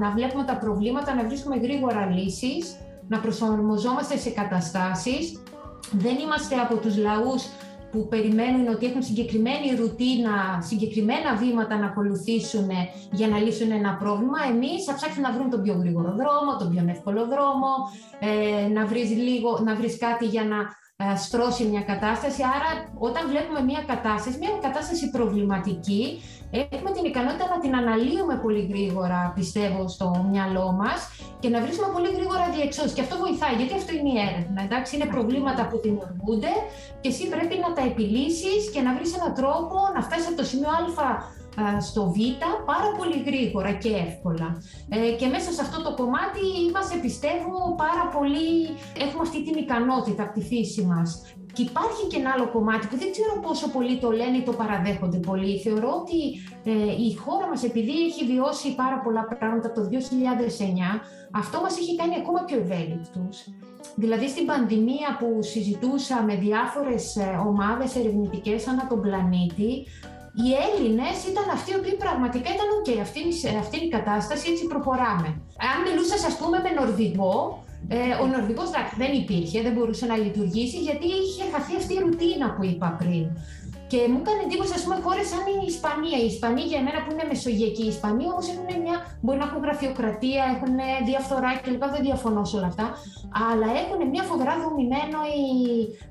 [0.00, 2.76] να βλέπουμε τα προβλήματα, να βρίσκουμε γρήγορα λύσεις,
[3.08, 5.42] να προσαρμοζόμαστε σε καταστάσεις.
[5.92, 7.42] Δεν είμαστε από τους λαούς
[7.92, 12.68] που περιμένουν ότι έχουν συγκεκριμένη ρουτίνα, συγκεκριμένα βήματα να ακολουθήσουν
[13.10, 14.38] για να λύσουν ένα πρόβλημα.
[14.50, 17.70] Εμείς θα ψάξουμε να βρούμε τον πιο γρήγορο δρόμο, τον πιο εύκολο δρόμο,
[18.20, 20.81] ε, να, βρεις λίγο, να βρεις κάτι για να ε,
[21.16, 22.40] στρώσει μια κατάσταση.
[22.56, 22.70] Άρα,
[23.08, 26.04] όταν βλέπουμε μια κατάσταση, μια κατάσταση προβληματική,
[26.74, 31.00] έχουμε την ικανότητα να την αναλύουμε πολύ γρήγορα, πιστεύω, στο μυαλό μας
[31.40, 32.92] και να βρίσκουμε πολύ γρήγορα διεξόδους.
[32.92, 34.60] Και αυτό βοηθάει, γιατί αυτό είναι η έρευνα.
[34.66, 36.52] Εντάξει, είναι προβλήματα που δημιουργούνται
[37.00, 40.46] και εσύ πρέπει να τα επιλύσεις και να βρεις έναν τρόπο να φτάσεις από το
[40.50, 40.82] σημείο Α
[41.80, 42.16] στο Β
[42.64, 44.48] πάρα πολύ γρήγορα και εύκολα.
[44.88, 48.48] Ε, και μέσα σε αυτό το κομμάτι είμαστε, πιστεύω, πάρα πολύ...
[49.04, 51.08] Έχουμε αυτή την ικανότητα από τη φύση μας.
[51.52, 54.52] Και υπάρχει και ένα άλλο κομμάτι που δεν ξέρω πόσο πολύ το λένε ή το
[54.52, 55.60] παραδέχονται πολύ.
[55.60, 56.20] Θεωρώ ότι
[56.64, 59.96] ε, η χώρα μας, επειδή έχει βιώσει πάρα πολλά πράγματα το 2009,
[61.32, 63.36] αυτό μας έχει κάνει ακόμα πιο ευέλικτους.
[63.94, 69.86] Δηλαδή στην πανδημία που συζητούσα με διάφορες ε, ομάδες ερευνητικές ανά τον πλανήτη,
[70.40, 73.20] οι Έλληνες ήταν αυτοί οι οποίοι πραγματικά ήταν OK, αυτή,
[73.62, 75.28] αυτή είναι η κατάσταση, έτσι προχωράμε.
[75.70, 77.36] Αν μιλούσα, ας πούμε, με Νορβηγό,
[77.88, 82.46] ε, ο Νορβηγός δεν υπήρχε, δεν μπορούσε να λειτουργήσει γιατί είχε χαθεί αυτή η ρουτίνα
[82.54, 83.26] που είπα πριν.
[83.90, 86.18] Και μου έκανε εντύπωση, ας πούμε, χώρες σαν η Ισπανία.
[86.24, 87.84] Η Ισπανία για μένα που είναι μεσογειακή.
[87.84, 88.96] Οι Ισπανοί όμως έχουν μια.
[89.22, 90.74] Μπορεί να έχουν γραφειοκρατία, έχουν
[91.08, 91.84] διαφθορά κλπ.
[91.94, 92.86] Δεν διαφωνώ σε όλα αυτά.
[93.50, 95.20] Αλλά έχουν μια φοβερά δομημένη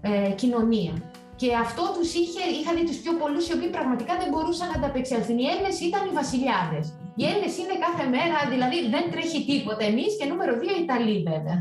[0.10, 0.94] ε, κοινωνία.
[1.42, 4.74] Και αυτό τους είχε, είχα δει τους πιο πολλούς οι οποίοι πραγματικά δεν μπορούσαν να
[4.74, 5.38] ανταπεξέλθουν.
[5.38, 6.94] Οι Έλληνες ήταν οι βασιλιάδες.
[7.16, 9.84] Οι Έλληνε είναι κάθε μέρα, δηλαδή δεν τρέχει τίποτα.
[9.86, 11.58] Εμείς και νούμερο δύο Ιταλοί, βέβαια.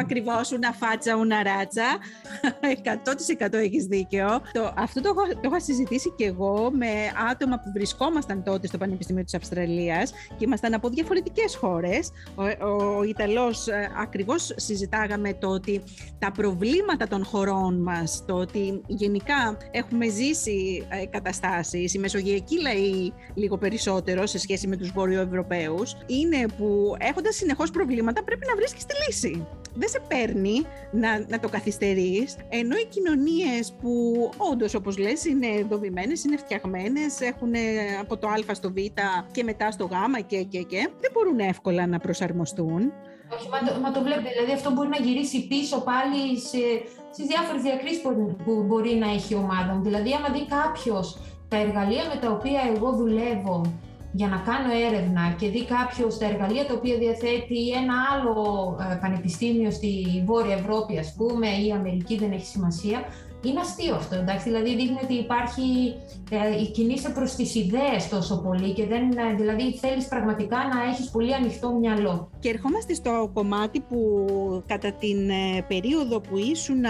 [0.00, 1.88] Ακριβώς, una φάτσα, una ράτσα.
[3.50, 4.40] 100% έχεις δίκιο.
[4.52, 6.92] Το, αυτό το, το είχα συζητήσει και εγώ με
[7.30, 12.10] άτομα που βρισκόμασταν τότε στο Πανεπιστήμιο της Αυστραλίας και ήμασταν από διαφορετικές χώρες.
[12.34, 15.82] Ο, ο, ο Ιταλός ε, ακριβώς συζητάγαμε το ότι
[16.18, 23.12] τα προβλήματα των χωρών μας, το ότι γενικά έχουμε ζήσει ε, καταστάσεις, οι μεσογειακοί λαοί
[23.34, 28.84] λίγο περισσότερο σε σχέση με τους βορειοευρωπαίους, είναι που έχοντας συνεχώς προβλήματα πρέπει να βρίσκεις
[28.84, 29.46] τη λύση.
[29.74, 35.46] Δεν σε παίρνει να, να το καθυστερείς, ενώ οι κοινωνίες που όντως όπως λες είναι
[35.68, 37.52] δομημένες, είναι φτιαγμένες, έχουν
[38.00, 38.76] από το α στο β
[39.32, 39.90] και μετά στο γ
[40.26, 42.92] και, και, και, δεν μπορούν εύκολα να προσαρμοστούν.
[43.34, 44.30] Όχι, μα το, μα το βλέπετε.
[44.36, 46.62] Δηλαδή αυτό μπορεί να γυρίσει πίσω πάλι σε,
[47.12, 48.00] στις διάφορες διακρίσεις
[48.44, 49.82] που, μπορεί να έχει η ομάδα μου.
[49.82, 51.06] Δηλαδή, άμα δει κάποιος
[51.48, 53.60] τα εργαλεία με τα οποία εγώ δουλεύω
[54.16, 58.36] για να κάνω έρευνα και δει κάποιο τα εργαλεία τα οποία διαθέτει ένα άλλο
[58.80, 63.04] ε, πανεπιστήμιο στη Βόρεια Ευρώπη, ας πούμε, ή η Αμερική, δεν έχει σημασία,
[63.48, 65.94] είναι αστείο αυτό, εντάξει, δηλαδή δείχνει ότι υπάρχει,
[66.30, 71.10] ε, κινείσαι προς τις ιδέες τόσο πολύ και δεν, ε, δηλαδή θέλεις πραγματικά να έχεις
[71.10, 72.30] πολύ ανοιχτό μυαλό.
[72.38, 73.98] Και ερχόμαστε στο κομμάτι που
[74.66, 76.84] κατά την ε, περίοδο που ήσουν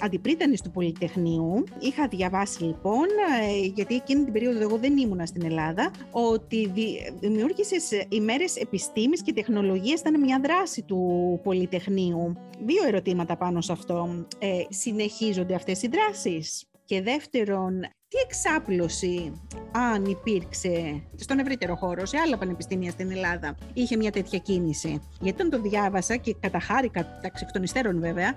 [0.00, 3.06] αντιπρίτανης του Πολυτεχνείου, είχα διαβάσει λοιπόν,
[3.42, 6.72] ε, γιατί εκείνη την περίοδο εγώ δεν ήμουνα στην Ελλάδα, ότι
[7.20, 12.32] δημιούργησες ημέρες επιστήμης και τεχνολογίας, ήταν μια δράση του Πολυτεχνείου.
[12.64, 14.24] Δύο ερωτήματα πάνω σε αυτό.
[14.38, 16.66] Ε, συνεχίζονται αυτές οι δράσεις.
[16.84, 19.32] Και δεύτερον, τι εξάπλωση,
[19.72, 25.02] αν υπήρξε στον ευρύτερο χώρο, σε άλλα πανεπιστήμια στην Ελλάδα, είχε μια τέτοια κίνηση.
[25.20, 28.34] Γιατί όταν το διάβασα και καταχάρηκα, τα εκ των υστέρων βέβαια,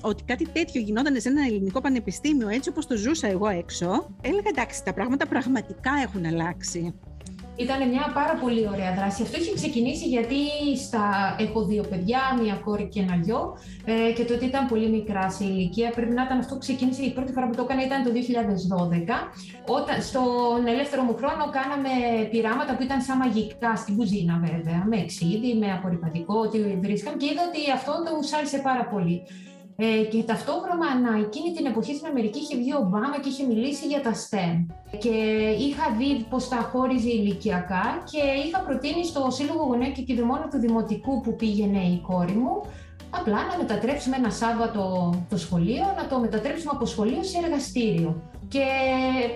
[0.00, 4.48] ότι κάτι τέτοιο γινόταν σε ένα ελληνικό πανεπιστήμιο, έτσι όπως το ζούσα εγώ έξω, έλεγα
[4.48, 6.94] εντάξει, τα πράγματα πραγματικά έχουν αλλάξει.
[7.64, 9.22] Ήταν μια πάρα πολύ ωραία δράση.
[9.22, 10.40] Αυτό είχε ξεκινήσει γιατί
[10.86, 11.04] στα...
[11.38, 15.44] έχω δύο παιδιά, μια κόρη και ένα γιο ε, και τότε ήταν πολύ μικρά σε
[15.44, 15.90] ηλικία.
[15.90, 18.10] Πρέπει να ήταν αυτό ξεκίνησε η πρώτη φορά που το έκανα ήταν το
[19.66, 19.76] 2012.
[19.78, 21.92] Όταν, στον ελεύθερο μου χρόνο κάναμε
[22.30, 27.26] πειράματα που ήταν σαν μαγικά στην κουζίνα βέβαια, με εξίδι, με απορριπαντικό, ότι βρίσκαμε και
[27.30, 29.16] είδα ότι αυτό το άρεσε πάρα πολύ.
[29.80, 30.86] Ε, και ταυτόχρονα
[31.26, 34.66] εκείνη την εποχή στην Αμερική είχε βγει ο Ομπάμα και είχε μιλήσει για τα STEM.
[34.98, 35.14] Και
[35.58, 40.58] είχα δει πώς τα χώριζε ηλικιακά και είχα προτείνει στο Σύλλογο Γονέων και Κηδεμόνων του
[40.58, 42.62] Δημοτικού που πήγαινε η κόρη μου
[43.10, 48.22] απλά να μετατρέψουμε ένα Σάββατο το σχολείο, να το μετατρέψουμε από σχολείο σε εργαστήριο.
[48.48, 48.66] Και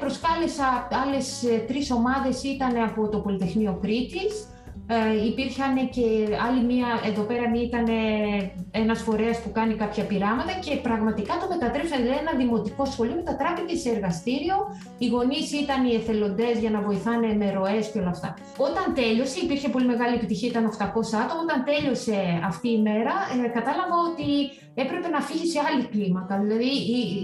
[0.00, 4.46] προσκάλεσα άλλες τρεις ομάδες, ήταν από το Πολυτεχνείο Κρήτης,
[4.86, 6.06] ε, υπήρχαν και
[6.46, 7.86] άλλη μία, εδώ πέρα μία ήταν
[8.70, 13.74] ένας φορέας που κάνει κάποια πειράματα και πραγματικά το μετατρέψαν, δηλαδή ένα δημοτικό σχολείο μετατράπηκε
[13.76, 14.56] σε εργαστήριο,
[14.98, 18.34] οι γονείς ήταν οι εθελοντές για να βοηθάνε με ροές και όλα αυτά.
[18.56, 20.84] Όταν τέλειωσε, υπήρχε πολύ μεγάλη επιτυχία, ήταν 800
[21.22, 22.18] άτομα, όταν τέλειωσε
[22.50, 23.14] αυτή η μέρα,
[23.44, 24.28] ε, κατάλαβα ότι
[24.74, 26.34] έπρεπε να φύγει σε άλλη κλίμακα.
[26.42, 26.70] Δηλαδή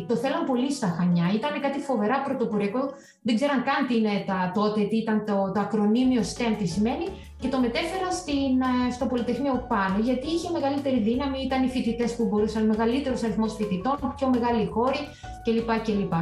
[0.08, 1.26] το θέλαν πολύ στα Χανιά.
[1.34, 2.80] Ήταν κάτι φοβερά πρωτοποριακό.
[3.22, 7.06] Δεν ξέραν καν τι είναι τα, τότε, τι ήταν το, το ακρονίμιο STEM, τι σημαίνει
[7.40, 12.10] και το μετέφερα στην, ε, στο Πολυτεχνείο πάνω, γιατί είχε μεγαλύτερη δύναμη, ήταν οι φοιτητές
[12.16, 15.00] που μπορούσαν, μεγαλύτερος αριθμός φοιτητών, πιο μεγάλη χώρη
[15.44, 15.70] κλπ.
[15.86, 16.12] κλπ.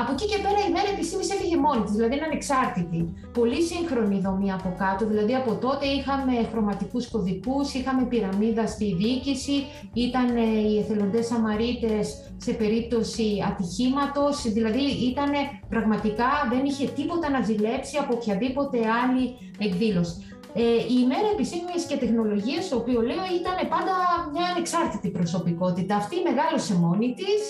[0.00, 3.00] Από εκεί και πέρα η μέρα επιστήμη έφυγε μόνη της, δηλαδή είναι ανεξάρτητη.
[3.38, 9.56] Πολύ σύγχρονη δομή από κάτω, δηλαδή από τότε είχαμε χρωματικούς κωδικούς, είχαμε πυραμίδα στη διοίκηση,
[9.92, 12.04] ήταν ε, οι εθελοντές αμαρίτες
[12.36, 15.30] σε περίπτωση ατυχήματος, δηλαδή ήταν
[15.68, 19.24] πραγματικά δεν είχε τίποτα να ζηλέψει από οποιαδήποτε άλλη
[19.58, 20.29] εκδήλωση.
[20.54, 20.62] Ε,
[20.94, 23.94] η ημέρα επιστήμη και τεχνολογίας, το οποίο λέω, ήταν πάντα
[24.32, 25.96] μια ανεξάρτητη προσωπικότητα.
[26.02, 27.40] Αυτή μεγάλωσε μόνη της,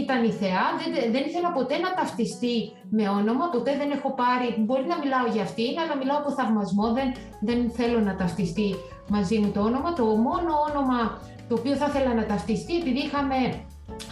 [0.00, 2.56] ήταν η θεά, δεν, δεν ήθελα ποτέ να ταυτιστεί
[2.96, 6.86] με όνομα, ποτέ δεν έχω πάρει, μπορεί να μιλάω για αυτήν, αλλά μιλάω από θαυμασμό,
[6.98, 7.08] δεν,
[7.48, 8.68] δεν θέλω να ταυτιστεί
[9.08, 9.92] μαζί μου το όνομα.
[9.92, 10.98] Το μόνο όνομα
[11.48, 13.36] το οποίο θα ήθελα να ταυτιστεί, επειδή είχαμε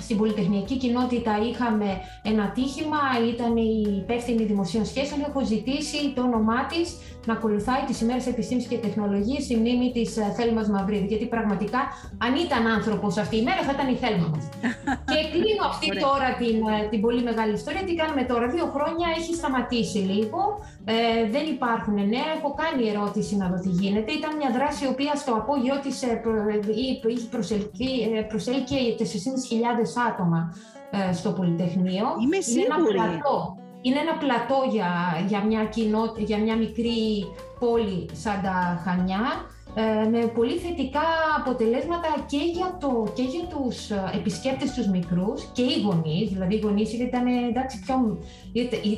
[0.01, 1.89] στην Πολυτεχνική Κοινότητα είχαμε
[2.23, 2.99] ένα τύχημα,
[3.33, 5.21] ήταν η υπεύθυνη δημοσίων σχέσεων.
[5.29, 6.97] Έχω ζητήσει το όνομά της
[7.27, 11.07] να ακολουθάει τις ημέρες επιστήμης και τεχνολογίας στη μνήμη της ε, Θέλμας Μαυρίδη.
[11.07, 11.81] Γιατί πραγματικά,
[12.27, 14.45] αν ήταν άνθρωπος αυτή η μέρα, θα ήταν η Θέλμα μας.
[15.13, 17.83] και κλείνω αυτή τώρα την, ε, την πολύ μεγάλη ιστορία.
[17.89, 20.41] Τι κάνουμε τώρα, δύο χρόνια έχει σταματήσει λίγο.
[20.95, 20.95] Ε,
[21.35, 22.29] δεν υπάρχουν νέα.
[22.37, 24.11] Έχω κάνει ερώτηση να δω τι γίνεται.
[24.21, 25.97] Ήταν μια δράση η οποία στο απόγειό της
[26.81, 26.95] είχε
[28.31, 29.05] προσέλκει 4.500
[30.09, 30.55] άτομα
[31.13, 32.07] στο Πολυτεχνείο.
[32.23, 32.99] Είμαι σίγουρη.
[33.81, 34.91] Είναι ένα πλατό για,
[35.29, 37.27] για, μια, κοινότητα, για μια μικρή
[37.59, 39.47] πόλη σαν τα Χανιά
[39.79, 41.07] ε, με πολύ θετικά
[41.39, 46.55] αποτελέσματα και για, το, και για τους ε, επισκέπτες τους μικρούς και οι γονείς, δηλαδή
[46.55, 48.19] οι γονείς ήταν, εντάξει, πιο,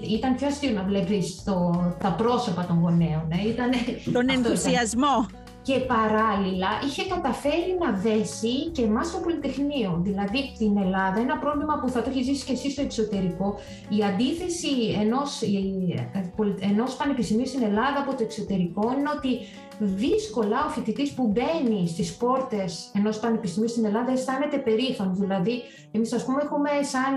[0.08, 1.54] ήταν πιο αστείο να βλέπεις το,
[2.02, 3.28] τα πρόσωπα των γονέων.
[3.28, 3.48] Ε.
[3.48, 3.70] Ήταν,
[4.12, 5.26] Τον ενθουσιασμό
[5.68, 10.00] και παράλληλα είχε καταφέρει να δέσει και εμάς στο Πολυτεχνείο.
[10.02, 14.04] Δηλαδή την Ελλάδα, ένα πρόβλημα που θα το έχεις ζήσει και εσύ στο εξωτερικό, η
[14.04, 15.42] αντίθεση ενός,
[16.60, 19.32] ενός πανεπιστημίου στην Ελλάδα από το εξωτερικό είναι ότι
[19.78, 25.18] δύσκολα ο φοιτητής που μπαίνει στις πόρτες ενός πανεπιστημίου στην Ελλάδα αισθάνεται περήφανος.
[25.18, 27.14] Δηλαδή, εμείς, ας πούμε, έχουμε σαν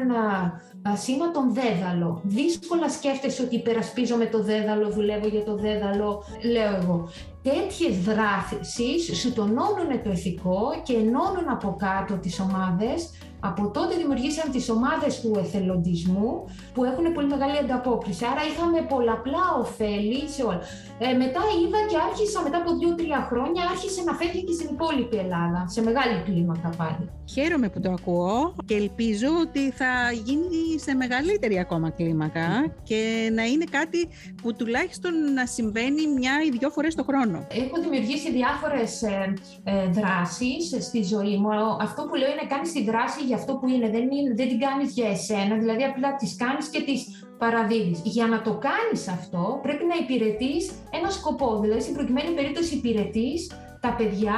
[0.95, 2.21] σήμα τον δέδαλο.
[2.23, 7.09] Δύσκολα σκέφτεσαι ότι υπερασπίζομαι το δέδαλο, δουλεύω για το δέδαλο, λέω εγώ.
[7.43, 13.09] Τέτοιες δράσει σου τονώνουν το ηθικό και ενώνουν από κάτω τις ομάδες
[13.49, 16.31] από τότε δημιουργήσαν τις ομάδες του εθελοντισμού
[16.73, 18.23] που έχουν πολύ μεγάλη ανταπόκριση.
[18.31, 20.61] Άρα είχαμε πολλαπλά ωφέλη σε όλα.
[21.05, 25.17] Ε, μετά είδα και άρχισα μετά από δύο-τρία χρόνια άρχισε να φεύγει και στην υπόλοιπη
[25.25, 27.03] Ελλάδα, σε μεγάλη κλίμακα πάλι.
[27.33, 29.91] Χαίρομαι που το ακούω και ελπίζω ότι θα
[30.27, 32.47] γίνει σε μεγαλύτερη ακόμα κλίμακα
[32.83, 34.07] και να είναι κάτι
[34.41, 37.47] που τουλάχιστον να συμβαίνει μια ή δυο φορές το χρόνο.
[37.49, 41.49] Έχω δημιουργήσει διάφορες ε, ε, δράσεις στη ζωή μου.
[41.81, 44.59] Αυτό που λέω είναι κάνεις τη δράση για αυτό που είναι, δεν, είναι, δεν την
[44.65, 46.99] κάνεις για εσένα, δηλαδή απλά τις κάνεις και τις
[47.41, 47.99] παραδίδεις.
[48.03, 50.63] Για να το κάνεις αυτό πρέπει να υπηρετείς
[50.97, 53.39] ένα σκοπό, δηλαδή στην προκειμένη περίπτωση υπηρετείς
[53.85, 54.37] τα παιδιά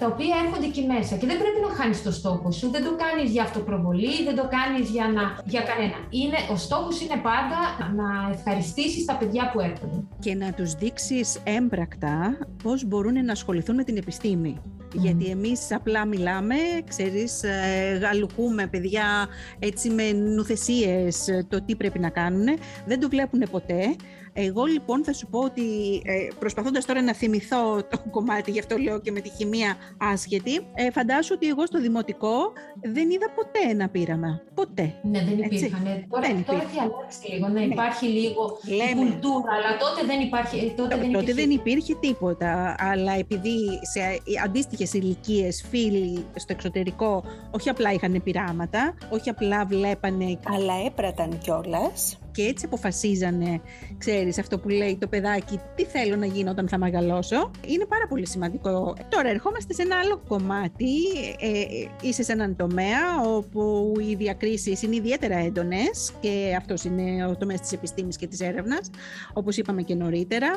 [0.00, 2.92] τα οποία έρχονται εκεί μέσα και δεν πρέπει να χάνεις το στόχο σου, δεν το
[3.02, 5.98] κάνεις για αυτοπροβολή, δεν το κάνεις για, να, για κανένα.
[6.20, 7.60] Είναι, ο στόχος είναι πάντα
[8.00, 9.98] να ευχαριστήσεις τα παιδιά που έρχονται.
[10.18, 14.52] Και να τους δείξεις έμπρακτα πώς μπορούν να ασχοληθούν με την επιστήμη.
[14.92, 16.54] Γιατί εμείς απλά μιλάμε,
[16.88, 19.28] ξέρεις, ε, γαλουχούμε παιδιά
[19.58, 22.46] έτσι με νουθεσίες το τι πρέπει να κάνουν.
[22.86, 23.96] Δεν το βλέπουν ποτέ.
[24.32, 25.62] Εγώ λοιπόν θα σου πω ότι
[26.04, 30.60] ε, προσπαθώντας τώρα να θυμηθώ το κομμάτι, γι' αυτό λέω και με τη χημεία άσχετη,
[30.74, 34.40] ε, φαντάσου ότι εγώ στο δημοτικό δεν είδα ποτέ ένα πείραμα.
[34.54, 34.94] Ποτέ.
[35.02, 36.06] Ναι, δεν υπήρχαν.
[36.10, 37.64] Τώρα, δεν τώρα έχει αλλάξει λίγο, να ναι.
[37.64, 39.10] υπάρχει λίγο Λέμε.
[39.10, 40.58] κουλτούρα, αλλά τότε δεν υπάρχει.
[40.58, 42.74] Ε, τότε, δεν, τότε δεν υπήρχε τίποτα.
[42.78, 43.56] Αλλά επειδή
[43.92, 44.00] σε
[44.44, 50.38] αντίστοιχες ηλικίες φίλοι στο εξωτερικό όχι απλά είχαν πειράματα, όχι απλά βλέπανε.
[50.54, 53.60] Αλλά έπραταν κιόλας και έτσι αποφασίζανε,
[53.98, 57.50] ξέρεις, αυτό που λέει το παιδάκι, τι θέλω να γίνω όταν θα μεγαλώσω.
[57.66, 58.96] Είναι πάρα πολύ σημαντικό.
[59.08, 60.94] Τώρα ερχόμαστε σε ένα άλλο κομμάτι,
[61.40, 67.36] ε, είσαι σε έναν τομέα όπου οι διακρίσεις είναι ιδιαίτερα έντονες και αυτός είναι ο
[67.36, 68.90] τομέας της επιστήμης και της έρευνας,
[69.32, 70.50] όπως είπαμε και νωρίτερα.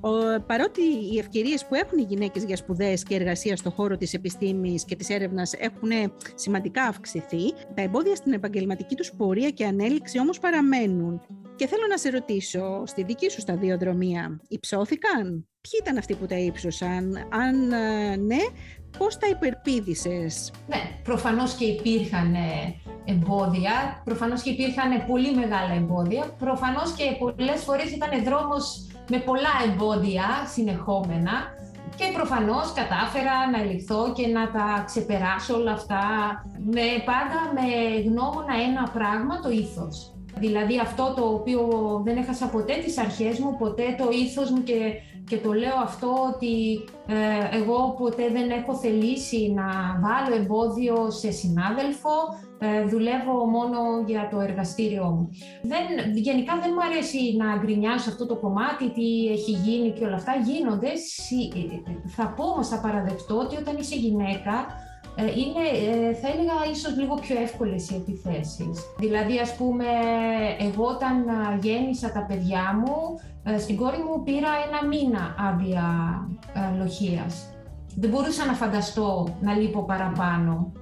[0.00, 0.80] Ο, παρότι
[1.12, 4.96] οι ευκαιρίες που έχουν οι γυναίκες για σπουδές και εργασία στον χώρο της επιστήμης και
[4.96, 5.90] της έρευνας έχουν
[6.34, 11.20] σημαντικά αυξηθεί, τα εμπόδια στην επαγγελματική τους πορεία και ανέλυξη όμως παραμένουν.
[11.56, 16.38] Και θέλω να σε ρωτήσω, στη δική σου σταδιοδρομία, υψώθηκαν; Ποιοι ήταν αυτοί που τα
[16.38, 18.42] ύψωσαν; Αν ε, ναι,
[18.98, 22.74] πώς τα υπερπίδησες; Ναι, προφανώς και υπήρχαν ε,
[23.04, 29.54] εμπόδια, προφανώς και υπήρχαν πολύ μεγάλα εμπόδια, προφανώς και πολλές φορές ήταν δρόμος με πολλά
[29.72, 31.52] εμπόδια συνεχόμενα.
[31.96, 36.02] Και προφανώς κατάφερα να ελιχθώ και να τα ξεπεράσω όλα αυτά
[36.64, 40.13] με, πάντα με γνώμονα ένα πράγμα, το ήθος.
[40.38, 41.60] Δηλαδή αυτό το οποίο
[42.04, 44.92] δεν έχασα ποτέ τις αρχές μου, ποτέ το ήθος μου και,
[45.28, 49.66] και το λέω αυτό ότι ε, εγώ ποτέ δεν έχω θελήσει να
[50.00, 52.10] βάλω εμπόδιο σε συνάδελφο,
[52.58, 55.30] ε, δουλεύω μόνο για το εργαστήριό μου.
[55.62, 60.14] Δεν, γενικά δεν μου αρέσει να γκρινιάσω αυτό το κομμάτι, τι έχει γίνει και όλα
[60.14, 60.32] αυτά.
[60.44, 60.90] Γίνονται,
[62.06, 64.83] θα πω όμως, θα παραδεχτώ ότι όταν είσαι γυναίκα, ε,
[65.22, 68.74] είναι, ε, θα έλεγα, ίσως λίγο πιο εύκολες οι επιθέσεις.
[68.98, 69.84] Δηλαδή, ας πούμε,
[70.58, 71.24] εγώ όταν
[71.60, 75.86] γέννησα τα παιδιά μου, ε, στην κόρη μου πήρα ένα μήνα άδεια
[76.78, 77.48] λοχίας.
[77.96, 80.72] Δεν μπορούσα να φανταστώ να λείπω παραπάνω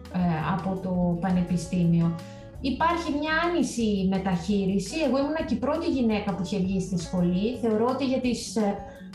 [0.54, 2.14] από το πανεπιστήμιο.
[2.60, 4.96] Υπάρχει μια άνηση μεταχείριση.
[5.06, 7.56] Εγώ ήμουν και η πρώτη γυναίκα που είχε βγει στη σχολή.
[7.60, 8.56] Θεωρώ ότι για τις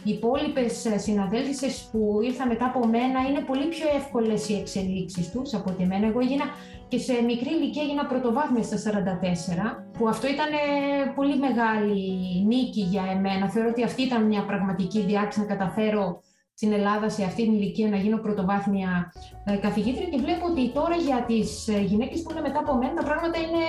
[0.08, 5.54] οι υπόλοιπες συναδέλφισε που ήρθαν μετά από μένα είναι πολύ πιο εύκολες οι εξελίξεις τους
[5.54, 6.08] από ότι εμένα.
[6.08, 6.46] Εγώ έγινα
[6.88, 12.04] και σε μικρή ηλικία έγινα πρωτοβάθμιας στα 44, που αυτό ήταν ε, πολύ μεγάλη
[12.46, 13.50] νίκη για εμένα.
[13.50, 16.22] Θεωρώ ότι αυτή ήταν μια πραγματική διάρκεια να καταφέρω
[16.54, 19.14] στην Ελλάδα σε αυτή την ηλικία να γίνω πρωτοβάθμια
[19.46, 22.94] ε, καθηγήτρια και βλέπω ότι τώρα για τις ε, γυναίκες που είναι μετά από μένα
[22.94, 23.64] τα πράγματα είναι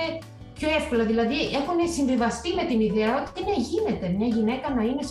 [0.59, 1.03] πιο εύκολα.
[1.11, 4.05] Δηλαδή έχουν συμβιβαστεί με την ιδέα ότι ναι, γίνεται.
[4.17, 5.03] Μια γυναίκα να είναι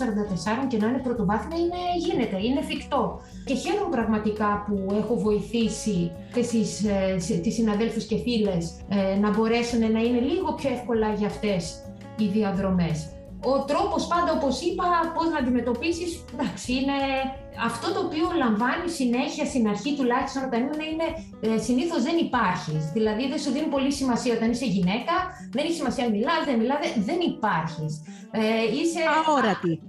[0.65, 3.03] 44 και να είναι πρωτοβάθμια είναι, γίνεται, είναι εφικτό.
[3.49, 5.99] Και χαίρομαι πραγματικά που έχω βοηθήσει
[6.33, 11.27] τις, ε, τις συναδέλφους και φίλες ε, να μπορέσουν να είναι λίγο πιο εύκολα για
[11.27, 11.61] αυτές
[12.19, 12.99] οι διαδρομές.
[13.45, 14.85] Ο τρόπος πάντα, όπως είπα,
[15.15, 16.99] πώς να αντιμετωπίσεις, εντάξει, είναι
[17.69, 21.09] αυτό το οποίο λαμβάνει συνέχεια στην αρχή τουλάχιστον όταν είναι, είναι
[21.47, 22.77] ε, συνήθως δεν υπάρχει.
[22.97, 25.15] Δηλαδή δεν σου δίνει πολύ σημασία όταν είσαι γυναίκα,
[25.55, 26.79] δεν έχει σημασία αν μιλάς, δεν μιλάς,
[27.09, 27.93] δεν υπάρχεις.
[28.31, 28.41] Ε,
[28.79, 29.01] είσαι.
[29.27, 29.81] Αόρατη.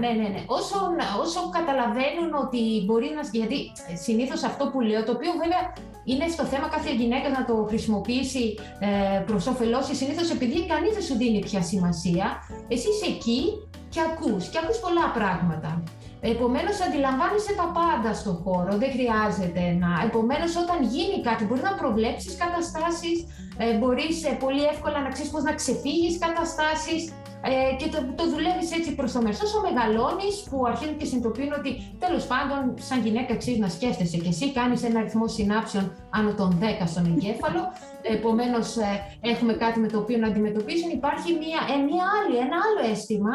[0.00, 0.42] Ναι, ναι, ναι.
[0.46, 0.76] Όσο,
[1.24, 3.22] όσο καταλαβαίνουν ότι μπορεί να.
[3.38, 3.58] Γιατί
[4.04, 5.62] συνήθως αυτό που λέω, το οποίο βέβαια
[6.04, 10.92] είναι στο θέμα κάθε γυναίκα να το χρησιμοποιήσει ε, προς όφελός τη, συνήθως επειδή κανείς
[10.92, 12.26] δεν σου δίνει πια σημασία,
[12.68, 13.40] εσύ είσαι εκεί
[13.88, 15.82] και ακούς και ακούς πολλά πράγματα.
[16.20, 19.90] Επομένως, αντιλαμβάνεσαι τα πάντα στον χώρο, δεν χρειάζεται να.
[20.08, 23.16] Επομένως, όταν γίνει κάτι, μπορείς να προβλέψεις καταστάσεις,
[23.56, 27.00] ε, μπορείς ε, πολύ εύκολα να ξέρεις πώς να ξεφύγεις καταστάσεις
[27.48, 29.40] ε, και το, το δουλεύεις έτσι προς το μέσο.
[29.44, 34.28] Όσο μεγαλώνεις, που αρχίζουν και συνειδητοποιούν ότι τέλος πάντων, σαν γυναίκα, αξίζει να σκέφτεσαι και
[34.28, 37.62] εσύ, κάνεις ένα αριθμό συνάψεων άνω των 10 στον εγκέφαλο.
[38.16, 38.90] Επομένως, ε,
[39.20, 40.90] έχουμε κάτι με το οποίο να αντιμετωπίσουν.
[40.90, 43.34] Υπάρχει μια, ε, μια άλλη, ένα άλλο αίσθημα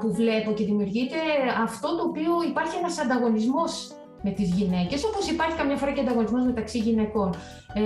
[0.00, 1.16] που βλέπω και δημιουργείται
[1.62, 3.94] αυτό το οποίο υπάρχει ένας ανταγωνισμός
[4.24, 7.34] με τις γυναίκες, όπως υπάρχει καμιά φορά και ανταγωνισμός μεταξύ γυναικών.
[7.74, 7.82] Ε,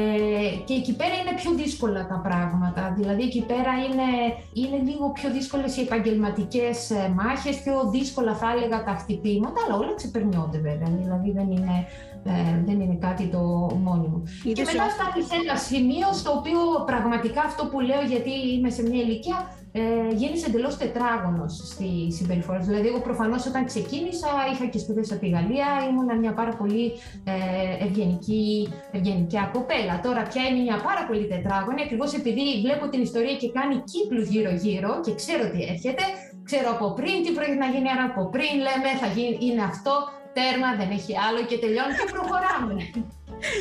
[0.66, 4.08] και εκεί πέρα είναι πιο δύσκολα τα πράγματα, δηλαδή εκεί πέρα είναι,
[4.52, 9.76] είναι λίγο πιο δύσκολες οι επαγγελματικές ε, μάχες, πιο δύσκολα θα έλεγα τα χτυπήματα, αλλά
[9.76, 11.76] όλα ξεπερνιόνται βέβαια, δηλαδή δεν είναι,
[12.24, 13.42] ε, δεν είναι κάτι το
[13.86, 14.22] μόνιμο.
[14.42, 18.82] και μετά φτάνει σε ένα σημείο στο οποίο πραγματικά αυτό που λέω γιατί είμαι σε
[18.82, 19.38] μια ηλικία
[19.72, 25.20] ε, γίνεις εντελώς τετράγωνος στη συμπεριφορά Δηλαδή, εγώ προφανώς όταν ξεκίνησα είχα και σπουδές από
[25.20, 26.92] τη Γαλλία, ήμουνα μια πάρα πολύ
[27.24, 30.00] ε, ευγενική, ευγενικιά κοπέλα.
[30.00, 34.28] Τώρα πια είμαι μια πάρα πολύ τετράγωνη, ακριβώς επειδή βλέπω την ιστορία και κάνει κύκλους
[34.28, 36.04] γύρω-γύρω και ξέρω τι έρχεται,
[36.48, 39.94] ξέρω από πριν τι πρέπει να γίνει, άρα από πριν λέμε θα γίνει, είναι αυτό,
[40.36, 42.74] τέρμα, δεν έχει άλλο και τελειώνει και προχωράμε.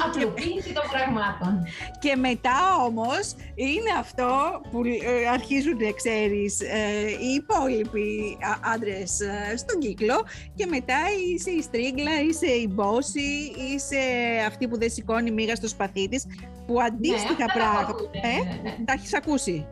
[0.05, 1.63] Απλοποίηση των πραγμάτων.
[1.99, 8.37] Και μετά όμως είναι αυτό που ε, αρχίζουν, ξέρεις, ε, οι υπόλοιποι
[8.73, 10.25] άντρες ε, στον κύκλο
[10.55, 10.99] και μετά
[11.33, 14.01] είσαι η στρίγκλα, είσαι η μπόση, είσαι
[14.47, 16.25] αυτή που δεν σηκώνει μίγα στο σπαθί της,
[16.67, 17.93] που αντίστοιχα ναι, πράγματα.
[17.95, 18.85] Τα, ε, ναι, ναι.
[18.85, 19.67] τα έχεις ακούσει;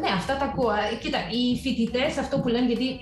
[0.00, 0.70] ναι, αυτά τα ακούω.
[1.00, 2.98] Κοίτα, οι φοιτητές, αυτό που λένε, γιατί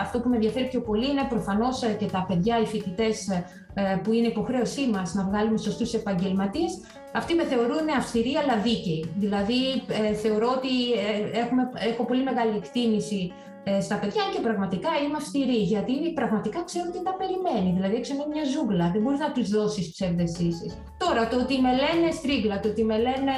[0.00, 3.28] αυτό που με ενδιαφέρει πιο πολύ είναι προφανώς και τα παιδιά, οι φοιτητές
[3.74, 6.78] ε, που είναι υποχρέωσή μας να βγάλουμε σωστούς επαγγελματίες,
[7.12, 9.12] αυτοί με θεωρούν αυστηροί αλλά δίκαιοι.
[9.16, 13.53] Δηλαδή, ε, θεωρώ ότι ε, έχουμε, έχω πολύ μεγάλη εκτίμηση ε,
[13.86, 17.70] στα παιδιά και πραγματικά είμαι αυστηρή, γιατί πραγματικά ξέρω τι τα περιμένει.
[17.76, 20.66] Δηλαδή, έξω είναι μια ζούγκλα, δεν μπορείς να τους δώσεις ψευδεσίσει.
[21.04, 23.36] Τώρα, το ότι με λένε στρίγκλα, το ότι με λένε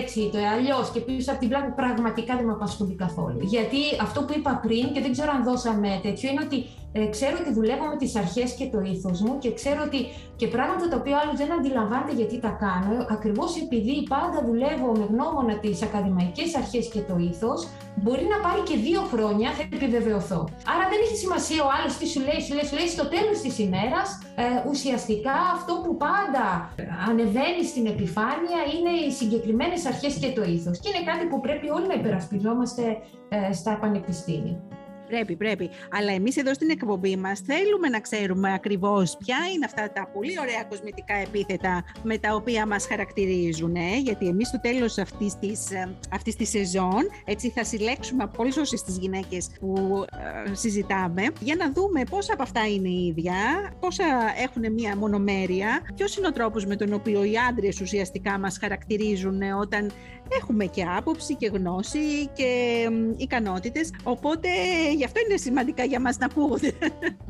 [0.00, 3.40] έτσι, το αλλιώς και πίσω από την πλάτη, πραγματικά δεν με απασχολεί καθόλου.
[3.54, 6.58] Γιατί αυτό που είπα πριν, και δεν ξέρω αν δώσαμε τέτοιο, είναι ότι
[6.92, 10.00] ε, ξέρω ότι δουλεύω με τις αρχές και το ήθος μου και ξέρω ότι
[10.36, 15.04] και πράγματα τα οποία άλλος δεν αντιλαμβάνεται γιατί τα κάνω, ακριβώς επειδή πάντα δουλεύω με
[15.12, 17.60] γνώμονα τις ακαδημαϊκές αρχές και το ήθος,
[18.02, 20.40] μπορεί να πάρει και δύο χρόνια, θα επιβεβαιωθώ.
[20.72, 23.38] Άρα δεν έχει σημασία ο άλλος τι σου λέει, σου λέει, σου λέει στο τέλος
[23.44, 24.08] της ημέρας.
[24.42, 26.46] Ε, ουσιαστικά αυτό που πάντα
[27.08, 30.74] ανεβαίνει στην επιφάνεια είναι οι συγκεκριμένες αρχές και το ήθος.
[30.80, 32.84] Και είναι κάτι που πρέπει όλοι να υπερασπιζόμαστε
[33.28, 34.56] ε, στα πανεπιστήμια.
[35.10, 35.70] Πρέπει, πρέπει.
[35.90, 40.38] Αλλά εμείς εδώ στην εκπομπή μας θέλουμε να ξέρουμε ακριβώς ποια είναι αυτά τα πολύ
[40.40, 43.74] ωραία κοσμητικά επίθετα με τα οποία μας χαρακτηρίζουν.
[43.74, 48.42] Ε; Γιατί εμείς στο τέλος αυτής της, ε, αυτής της σεζόν έτσι θα συλλέξουμε από
[48.42, 50.04] όλες όσες τις γυναίκες που
[50.48, 53.34] ε, συζητάμε για να δούμε πόσα από αυτά είναι ίδια,
[53.80, 54.04] πόσα
[54.42, 59.42] έχουν μία μονομέρεια, ποιος είναι ο τρόπος με τον οποίο οι άντρες ουσιαστικά μας χαρακτηρίζουν
[59.60, 59.90] όταν
[60.40, 62.50] έχουμε και άποψη και γνώση και
[63.16, 64.48] ικανότητες, οπότε
[65.00, 66.70] γι' αυτό είναι σημαντικά για μας να ακούγονται.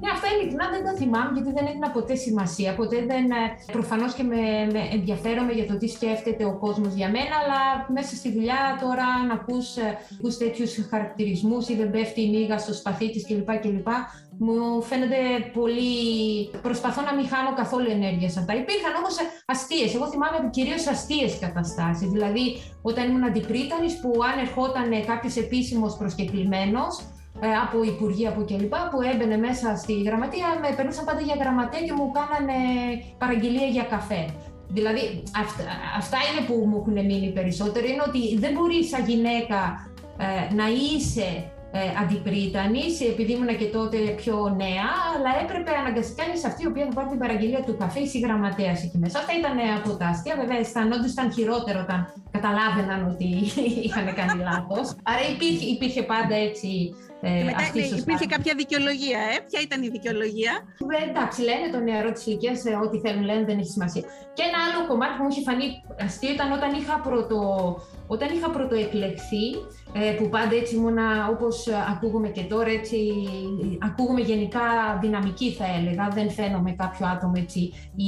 [0.02, 4.14] Ναι, αυτά ειλικρινά δεν τα θυμάμαι γιατί δεν έδινα ποτέ σημασία, ποτέ δεν, ε, προφανώς
[4.14, 4.42] και με,
[4.74, 7.60] με ενδιαφέρομαι για το τι σκέφτεται ο κόσμος για μένα, αλλά
[7.96, 12.58] μέσα στη δουλειά τώρα να ακούς, ε, ακούς τέτοιους χαρακτηρισμούς ή δεν πέφτει η μύγα
[12.58, 13.50] στο σπαθί της κλπ.
[13.60, 13.88] κλπ
[14.42, 15.16] μου φαίνεται
[15.52, 15.92] πολύ.
[16.62, 18.52] Προσπαθώ να μην χάνω καθόλου ενέργειας σε αυτά.
[18.54, 19.14] Υπήρχαν όμως
[19.46, 19.94] αστείες.
[19.94, 22.08] Εγώ θυμάμαι κυρίως αστείες καταστάσεις.
[22.10, 22.46] Δηλαδή,
[22.82, 27.04] όταν ήμουν αντιπρίτανης, που αν ερχόταν κάποιος επίσημος προσκεκλημένος, ε,
[27.64, 28.74] από υπουργεία από κλπ.
[28.90, 32.58] που έμπαινε μέσα στη γραμματεία, με περνούσαν πάντα για γραμματέα και μου κάνανε
[33.18, 34.24] παραγγελία για καφέ.
[34.68, 35.64] Δηλαδή, αυτά,
[35.96, 37.86] αυτά είναι που μου έχουν μείνει περισσότερο.
[37.86, 39.60] Είναι ότι δεν μπορεί σαν γυναίκα
[40.18, 41.28] ε, να είσαι
[41.72, 46.66] ε, αντιπρίτανης, επειδή ήμουν και τότε πιο νέα, αλλά έπρεπε αναγκαστικά να είσαι αυτή η
[46.66, 49.18] οποία θα πάρει την παραγγελία του καφέ ή γραμματέας εκεί μέσα.
[49.18, 50.34] Αυτά ήταν από τα αστεία.
[50.40, 53.28] Βέβαια, αισθανόντουσαν χειρότερο όταν καταλάβαιναν ότι
[53.86, 54.86] είχαν κάνει λάθος.
[55.10, 56.68] Άρα υπήρχε, υπήρχε πάντα έτσι
[57.20, 60.52] ε, μετά αυτή ναι, υπήρχε κάποια δικαιολογία, ε; Ποια ήταν η δικαιολογία;
[60.98, 64.02] Ε, εντάξει, λένε το νεαρό της ηλικίας, ε, ό,τι θέλουν λένε, δεν έχει σημασία.
[64.36, 65.66] Και ένα άλλο κομμάτι που μου είχε φανεί
[66.06, 67.40] αστείο ήταν όταν είχα πρωτο,
[68.06, 69.46] όταν είχα πρωτοεκλεχθεί,
[69.92, 71.56] ε, που πάντα έτσι ήμουνα, όπως
[71.92, 72.98] ακούγομαι και τώρα, έτσι,
[73.88, 74.64] ακούγομαι γενικά
[75.00, 77.60] δυναμική θα έλεγα, δεν φαίνομαι κάποιο άτομο έτσι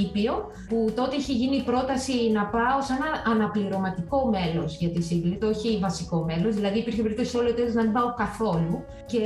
[0.05, 0.35] ήπιο,
[0.69, 5.47] που τότε είχε γίνει η πρόταση να πάω σαν ένα αναπληρωματικό μέλος για τη σύγκλητο,
[5.49, 9.19] όχι βασικό μέλος, δηλαδή υπήρχε περίπτωση όλο τέλος να μην πάω καθόλου και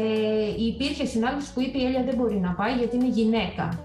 [0.59, 3.79] υπήρχε συνάδελφος που είπε η Έλια δεν μπορεί να πάει γιατί είναι γυναίκα.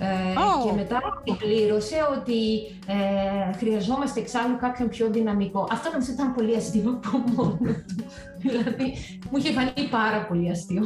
[0.00, 0.34] Ε,
[0.64, 1.00] Και μετά
[1.38, 5.68] πλήρωσε ότι ε, χρειαζόμαστε εξάλλου κάποιον πιο δυναμικό.
[5.70, 7.76] Αυτό νομίζω ήταν πολύ αστείο από μόνο του.
[8.42, 8.94] δηλαδή,
[9.30, 10.82] μου είχε φανεί πάρα πολύ αστείο.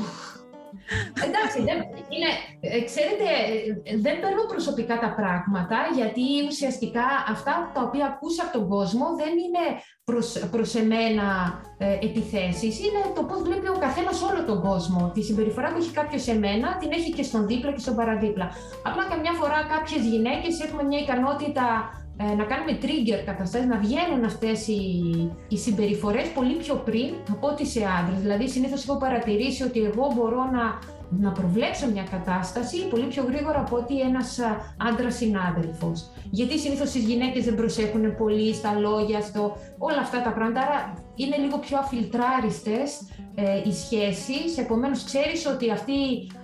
[1.27, 1.79] Εντάξει, δεν,
[2.15, 2.31] είναι,
[2.61, 3.29] ε, ξέρετε,
[4.05, 9.33] δεν παίρνω προσωπικά τα πράγματα, γιατί ουσιαστικά αυτά τα οποία ακούσα από τον κόσμο δεν
[9.45, 9.65] είναι
[10.05, 11.27] προς, προς εμένα
[11.79, 15.11] ε, επιθέσεις, είναι το πώς βλέπει ο καθένας όλο τον κόσμο.
[15.15, 18.47] Τη συμπεριφορά που έχει κάποιος σε μένα, την έχει και στον δίπλα και στον παραδίπλα.
[18.89, 22.02] Απλά καμιά φορά κάποιες γυναίκες έχουμε μια ικανότητα ε,
[22.37, 24.81] να κάνουμε trigger καταστάσεις, να βγαίνουν αυτές οι,
[25.49, 28.21] οι συμπεριφορές πολύ πιο πριν από ό,τι σε άντρες.
[28.21, 30.79] Δηλαδή, συνήθως έχω παρατηρήσει ότι εγώ μπορώ να,
[31.21, 34.39] να προβλέψω μια κατάσταση πολύ πιο γρήγορα από ότι ένας
[34.77, 36.11] άντρας συνάδελφος.
[36.31, 40.95] Γιατί συνήθως οι γυναίκες δεν προσέχουν πολύ στα λόγια, στο όλα αυτά τα πράγματα, άρα
[41.15, 43.01] είναι λίγο πιο αφιλτράριστες
[43.35, 45.93] ε, οι σχέσεις, επομένως ξέρεις ότι αυτή,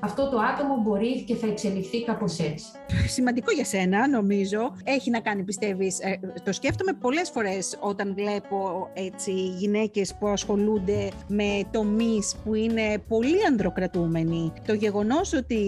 [0.00, 2.64] αυτό το άτομο μπορεί και θα εξελιχθεί κάπως έτσι.
[3.06, 8.90] Σημαντικό για σένα νομίζω, έχει να κάνει πιστεύεις, ε, το σκέφτομαι πολλές φορές όταν βλέπω
[8.94, 15.60] έτσι γυναίκες που ασχολούνται με τομείς που είναι πολύ ανδροκρατούμενοι, το γεγονός ότι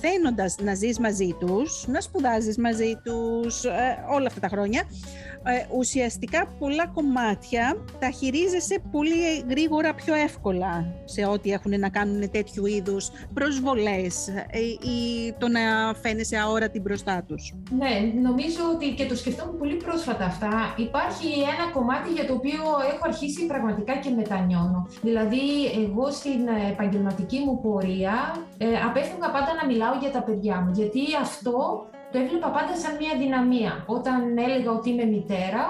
[0.00, 5.37] θέλοντας να ζεις μαζί τους, να σπουδάζεις μαζί τους ε, όλα αυτά τα χρόνια, ε,
[5.78, 12.66] ουσιαστικά πολλά κομμάτια τα χειρίζεσαι πολύ γρήγορα πιο εύκολα σε ό,τι έχουν να κάνουν τέτοιου
[12.66, 14.58] είδους προσβολές ε,
[14.88, 17.54] ή το να φαίνεσαι αόρατη μπροστά τους.
[17.70, 20.74] Ναι, νομίζω ότι και το σκεφτόμουν πολύ πρόσφατα αυτά.
[20.76, 22.62] Υπάρχει ένα κομμάτι για το οποίο
[22.94, 24.88] έχω αρχίσει πραγματικά και μετανιώνω.
[25.02, 25.44] Δηλαδή,
[25.84, 31.00] εγώ στην επαγγελματική μου πορεία ε, απέφευγα πάντα να μιλάω για τα παιδιά μου, γιατί
[31.20, 33.84] αυτό το έβλεπα πάντα σαν μια δυναμία.
[33.86, 35.64] Όταν έλεγα ότι είμαι μητέρα,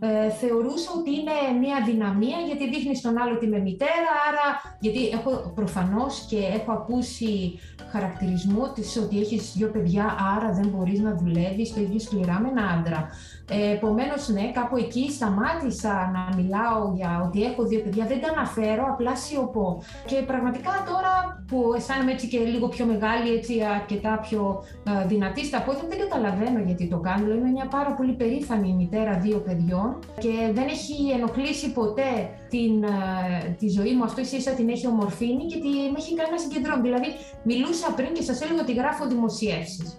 [0.00, 4.46] ε, θεωρούσα ότι είναι μια δυναμία γιατί δείχνεις στον άλλο ότι είμαι μητέρα, άρα
[4.80, 7.58] γιατί έχω προφανώς και έχω ακούσει
[7.90, 12.48] χαρακτηρισμό της ότι έχεις δύο παιδιά, άρα δεν μπορείς να δουλεύεις το ίδιο σκληρά με
[12.48, 13.08] ένα άντρα.
[13.50, 18.28] Ε, Επομένως, ναι, κάπου εκεί σταμάτησα να μιλάω για ότι έχω δύο παιδιά, δεν τα
[18.28, 19.82] αναφέρω, απλά σιωπώ.
[20.06, 25.44] Και πραγματικά τώρα που αισθάνομαι έτσι και λίγο πιο μεγάλη, έτσι αρκετά πιο ε, δυνατή
[25.44, 27.34] στα πόδια, δεν καταλαβαίνω γιατί το κάνω.
[27.34, 32.12] Είμαι μια πάρα πολύ περήφανη μητέρα δύο παιδιών και δεν έχει ενοχλήσει ποτέ
[32.48, 36.30] την, ε, τη ζωή μου αυτό, ίσα την έχει ομορφύνει και τη, με έχει κάνει
[36.30, 36.82] να συγκεντρώνω.
[36.82, 37.08] Δηλαδή,
[37.42, 39.96] μιλούσα πριν και σας έλεγα ότι γράφω δημοσιεύσεις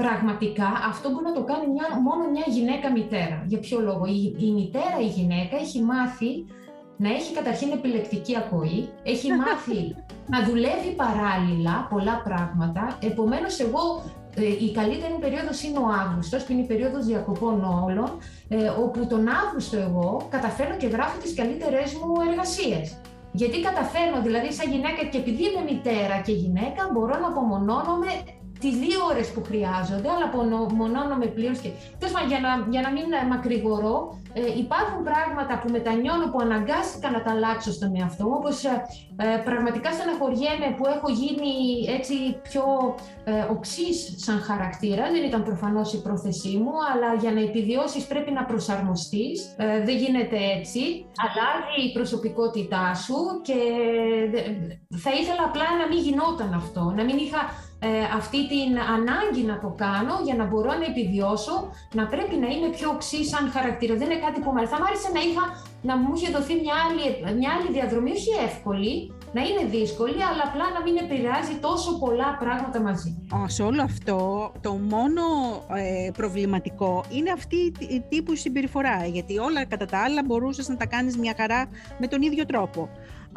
[0.00, 3.38] πραγματικά αυτό μπορεί να το κάνει μια, μόνο μια γυναίκα μητέρα.
[3.50, 6.30] Για ποιο λόγο; Η, η μητέρα, η γυναίκα, έχει μάθει
[6.96, 9.80] να έχει καταρχήν επιλεκτική ακοή, έχει μάθει
[10.32, 12.98] να δουλεύει παράλληλα πολλά πράγματα.
[13.02, 13.84] Επομένως, εγώ
[14.34, 18.10] ε, η καλύτερη περίοδος είναι ο Αύγουστος, που είναι η περίοδος διακοπών όλων,
[18.48, 22.96] ε, όπου τον Αύγουστο εγώ καταφέρνω και γράφω τις καλύτερες μου εργασίες.
[23.32, 28.12] Γιατί καταφέρνω, δηλαδή σαν γυναίκα και επειδή είμαι μητέρα και γυναίκα, μπορώ να απομονώνομαι
[28.66, 30.26] τι δύο ώρες που χρειάζονται, αλλά
[30.80, 31.70] μονώνομαι πλήρω και.
[31.98, 33.96] Τέλος για να, για να μην μακρηγορώ,
[34.32, 38.74] ε, υπάρχουν πράγματα που μετανιώνω που αναγκάστηκα να τα αλλάξω στον εαυτό μου, όπως ε,
[39.16, 41.52] ε, πραγματικά στεναχωριέμαι που έχω γίνει
[41.96, 42.14] έτσι
[42.48, 42.64] πιο
[43.24, 45.04] ε, οξύς σαν χαρακτήρα.
[45.14, 49.54] Δεν ήταν προφανώς η πρόθεσή μου, αλλά για να επιβιώσεις πρέπει να προσαρμοστείς.
[49.56, 50.80] Ε, δεν γίνεται έτσι.
[51.24, 53.58] Αλλάζει η προσωπικότητά σου και
[55.04, 57.40] θα ήθελα απλά να μην γινόταν αυτό, να μην είχα
[57.78, 57.88] ε,
[58.20, 61.56] αυτή την ανάγκη να το κάνω για να μπορώ να επιβιώσω,
[61.98, 63.94] να πρέπει να είμαι πιο οξύ σαν χαρακτήρα.
[64.00, 65.44] Δεν είναι κάτι που μου Θα μ' άρεσε να, είχα,
[65.88, 67.04] να μου είχε δοθεί μια άλλη,
[67.38, 68.94] μια άλλη διαδρομή, όχι εύκολη,
[69.36, 73.10] να είναι δύσκολη, αλλά απλά να μην επηρεάζει τόσο πολλά πράγματα μαζί.
[73.46, 74.18] Σε όλο αυτό,
[74.60, 75.22] το μόνο
[75.74, 77.56] ε, προβληματικό είναι αυτή
[77.96, 81.68] η τύπου συμπεριφορά, γιατί όλα κατά τα άλλα μπορούσες να τα κάνεις μια χαρά
[81.98, 82.88] με τον ίδιο τρόπο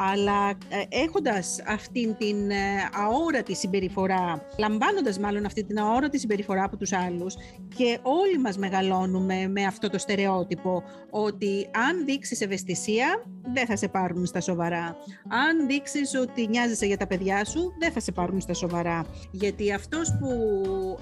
[0.01, 2.55] αλλά ε, έχοντας αυτήν την ε,
[2.93, 7.35] αόρατη συμπεριφορά, λαμβάνοντας μάλλον αυτή την αόρατη συμπεριφορά από τους άλλους
[7.75, 13.23] και όλοι μας μεγαλώνουμε με αυτό το στερεότυπο ότι αν δείξεις ευαισθησία
[13.53, 14.95] δεν θα σε πάρουν στα σοβαρά.
[15.27, 19.05] Αν δείξεις ότι νοιάζεσαι για τα παιδιά σου δεν θα σε πάρουν στα σοβαρά.
[19.31, 20.29] Γιατί αυτός που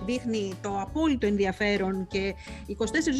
[0.05, 2.33] δείχνει το απόλυτο ενδιαφέρον και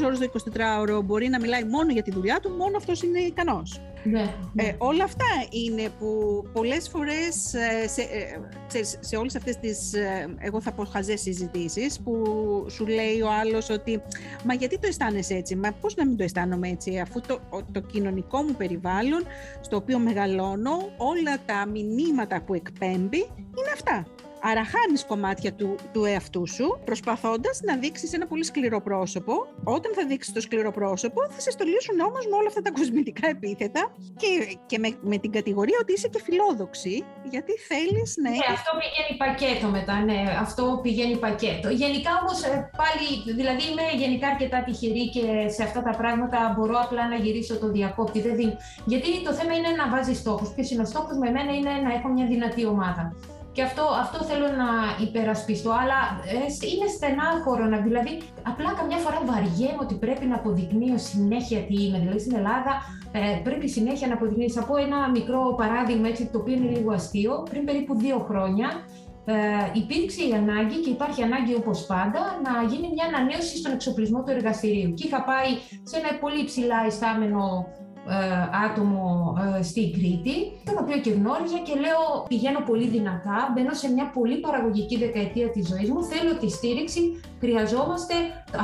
[0.02, 3.20] 24 ώρες το 24ωρο μπορεί να μιλάει μόνο για τη δουλειά του, μόνο αυτός είναι
[3.20, 3.82] ικανός.
[4.12, 4.64] Ναι, ναι.
[4.64, 10.36] Ε, όλα αυτά είναι που πολλές φορές ε, σε, ε, σε όλες αυτές τις, ε,
[10.40, 12.24] εγώ θα πω χαζές συζητήσεις, που
[12.70, 14.02] σου λέει ο άλλος ότι
[14.44, 17.40] «Μα γιατί το αισθάνεσαι έτσι, μα πώς να μην το αισθάνομαι έτσι, αφού το,
[17.72, 19.24] το κοινωνικό μου περιβάλλον
[19.62, 24.06] στο οποίο μεγαλώνω, όλα τα μηνύματα που εκπέμπει είναι αυτά».
[24.42, 29.34] Άρα χάνει κομμάτια του, του εαυτού σου, προσπαθώντας να δείξεις ένα πολύ σκληρό πρόσωπο.
[29.64, 33.28] Όταν θα δείξεις το σκληρό πρόσωπο, θα σε στολίσουν όμως με όλα αυτά τα κοσμητικά
[33.28, 38.48] επίθετα και, και με, με την κατηγορία ότι είσαι και φιλόδοξη, γιατί θέλεις να έχεις.
[38.48, 40.20] Ναι, αυτό πηγαίνει πακέτο μετά, ναι.
[40.40, 41.70] Αυτό πηγαίνει πακέτο.
[41.70, 45.24] Γενικά όμως ε, πάλι, δηλαδή είμαι γενικά αρκετά τυχερή και
[45.56, 48.20] σε αυτά τα πράγματα μπορώ απλά να γυρίσω το διακόπτη.
[48.20, 50.50] Δηλαδή, γιατί το θέμα είναι να βάζεις στόχους.
[50.50, 53.16] Ποιος είναι ο στόχος με μένα είναι να έχω μια δυνατή ομάδα.
[53.58, 54.70] Και αυτό, αυτό θέλω να
[55.06, 56.00] υπερασπιστώ, αλλά
[56.34, 58.12] ε, είναι στενάχωρο να δηλαδή
[58.52, 62.00] απλά καμιά φορά βαριέμαι ότι πρέπει να αποδεικνύω συνέχεια τι είμαι.
[62.00, 62.74] Δηλαδή στην Ελλάδα
[63.12, 64.54] ε, πρέπει συνέχεια να αποδεικνύεις.
[64.54, 67.34] Θα πω ένα μικρό παράδειγμα έτσι, το οποίο είναι λίγο αστείο.
[67.50, 68.70] Πριν περίπου δύο χρόνια
[69.26, 69.36] ε,
[69.82, 74.32] υπήρξε η ανάγκη και υπάρχει ανάγκη όπως πάντα να γίνει μια ανανέωση στον εξοπλισμό του
[74.38, 74.94] εργαστηρίου.
[74.94, 75.52] Και είχα πάει
[75.90, 77.87] σε ένα πολύ ψηλά ιστάμενο ε,
[78.66, 80.36] άτομο ε, στην Κρήτη,
[80.68, 85.48] τον οποίο και γνώριζα και λέω πηγαίνω πολύ δυνατά, μπαίνω σε μια πολύ παραγωγική δεκαετία
[85.50, 87.02] της ζωής μου, θέλω τη στήριξη,
[87.40, 88.16] χρειαζόμαστε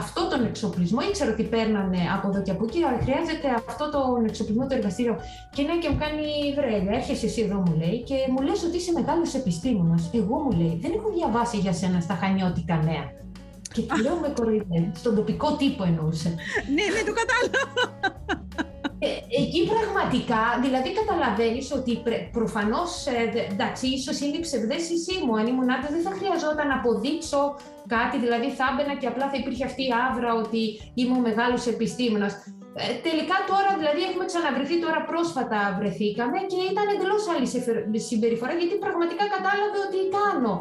[0.02, 4.26] αυτό τον εξοπλισμό, ήξερα ότι παίρνανε από εδώ και από εκεί, αλλά χρειάζεται αυτό τον
[4.30, 5.16] εξοπλισμό του εργαστήριο.
[5.56, 6.28] Και ναι και μου κάνει
[6.58, 10.10] βρέλια, έρχεσαι εσύ εδώ μου λέει και μου λες ότι είσαι μεγάλος επιστήμονας.
[10.14, 13.06] Εγώ μου λέει, δεν έχω διαβάσει για σένα στα χανιώτικα νέα.
[13.74, 15.00] Και του λέω με κοροϊδεύεις.
[15.00, 16.30] Στον τοπικό τύπο εννοούσε.
[16.76, 18.43] ναι, ναι, το κατάλαβα.
[19.06, 21.92] Ε, εκεί πραγματικά, δηλαδή καταλαβαίνεις ότι
[22.38, 23.22] προφανώς, ε,
[23.54, 27.42] εντάξει, ίσως είναι η ψευδέστησή μου, αν ήμουν άντρας δεν θα χρειαζόταν να αποδείξω
[27.96, 30.62] κάτι, δηλαδή θα έμπαινα και απλά θα υπήρχε αυτή η άβρα ότι
[31.00, 32.34] είμαι ο μεγάλος επιστήμονας.
[32.82, 37.48] Ε, τελικά τώρα, δηλαδή έχουμε ξαναβρεθεί, τώρα πρόσφατα βρεθήκαμε και ήταν εντελώς άλλη
[38.10, 40.54] συμπεριφορά γιατί πραγματικά κατάλαβε ότι κάνω.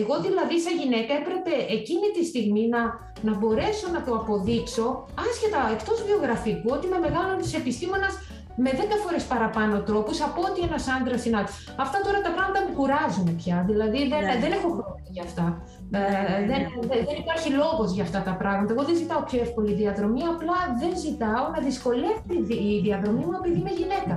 [0.00, 2.82] Εγώ δηλαδή σαν γυναίκα έπρεπε εκείνη τη στιγμή να,
[3.26, 4.86] να μπορέσω να το αποδείξω,
[5.26, 8.14] άσχετα εκτός βιογραφικού, ότι είμαι μεγάλος επιστήμονας
[8.56, 8.74] με 10
[9.04, 11.58] φορές παραπάνω τρόπους από ότι ένας άντρας συνάδελφο.
[11.84, 13.56] Αυτά τώρα τα πράγματα με κουράζουν πια.
[13.70, 14.36] Δηλαδή δεν, ναι.
[14.42, 15.46] δεν έχω χρόνο για αυτά.
[15.90, 17.04] Ε, ναι, δεν, ναι.
[17.08, 18.70] δεν υπάρχει λόγος για αυτά τα πράγματα.
[18.74, 23.58] Εγώ δεν ζητάω πιο εύκολη διαδρομή, απλά δεν ζητάω να δυσκολεύει η διαδρομή μου επειδή
[23.60, 24.14] είμαι γυναίκα.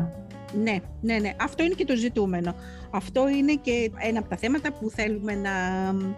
[0.63, 1.33] Ναι, ναι, ναι.
[1.39, 2.55] Αυτό είναι και το ζητούμενο.
[2.91, 5.51] Αυτό είναι και ένα από τα θέματα που θέλουμε να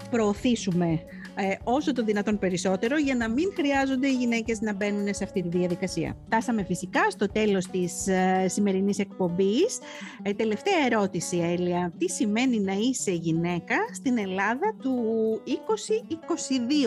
[0.10, 1.00] προωθήσουμε
[1.42, 5.42] ε, όσο το δυνατόν περισσότερο για να μην χρειάζονται οι γυναίκες να μπαίνουν σε αυτή
[5.42, 6.18] τη διαδικασία.
[6.26, 9.80] Φτάσαμε φυσικά στο τέλος της ε, σημερινής εκπομπής.
[10.24, 11.94] Ε, τελευταία ερώτηση, Έλια.
[11.98, 14.96] Τι σημαίνει να είσαι γυναίκα στην Ελλάδα του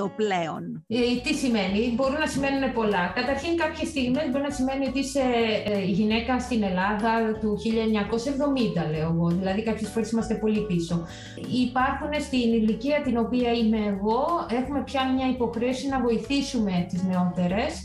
[0.06, 3.12] 2022 πλέον; Ε, τι σημαίνει; Μπορούν να σημαίνουν πολλά.
[3.14, 5.22] Καταρχήν κάποιες στιγμές μπορεί να σημαίνει ότι είσαι
[5.64, 7.58] ε, γυναίκα στην Ελλάδα του
[8.86, 9.26] 1970, λέω εγώ.
[9.28, 11.06] Δηλαδή κάποιες φορές είμαστε πολύ πίσω.
[11.66, 17.84] Υπάρχουν στην ηλικία την οποία είμαι εγώ έχουμε πια μια υποχρέωση να βοηθήσουμε τις νεότερες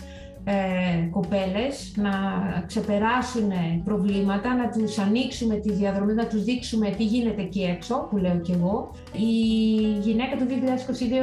[0.50, 2.12] ε, κοπέλες να
[2.68, 3.52] ξεπεράσουν
[3.84, 8.40] προβλήματα, να τους ανοίξουμε τη διαδρομή, να τους δείξουμε τι γίνεται εκεί έξω, που λέω
[8.40, 8.92] κι εγώ.
[9.12, 9.32] Η
[10.00, 10.52] γυναίκα του 2022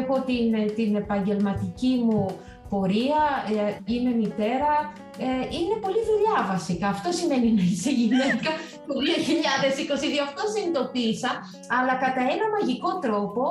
[0.02, 2.26] έχω την, την επαγγελματική μου
[2.68, 3.22] πορεία,
[3.68, 5.26] ε, είμαι μητέρα, ε,
[5.58, 6.86] είναι πολύ δουλειά βασικά.
[6.96, 8.50] Αυτό σημαίνει να είσαι γυναίκα
[8.86, 10.26] το 2022.
[10.28, 11.30] Αυτό συνειδητοποίησα,
[11.78, 13.42] αλλά κατά ένα μαγικό τρόπο,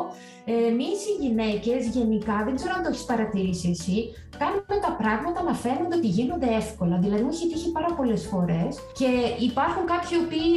[0.69, 3.97] εμεί οι γυναίκες γενικά, δεν ξέρω αν το έχεις παρατηρήσει εσύ,
[4.41, 6.95] κάνουμε τα πράγματα να φαίνονται ότι γίνονται εύκολα.
[7.03, 9.09] Δηλαδή, μου έχει τύχει πάρα πολλές φορές και
[9.49, 10.49] υπάρχουν κάποιοι οποίοι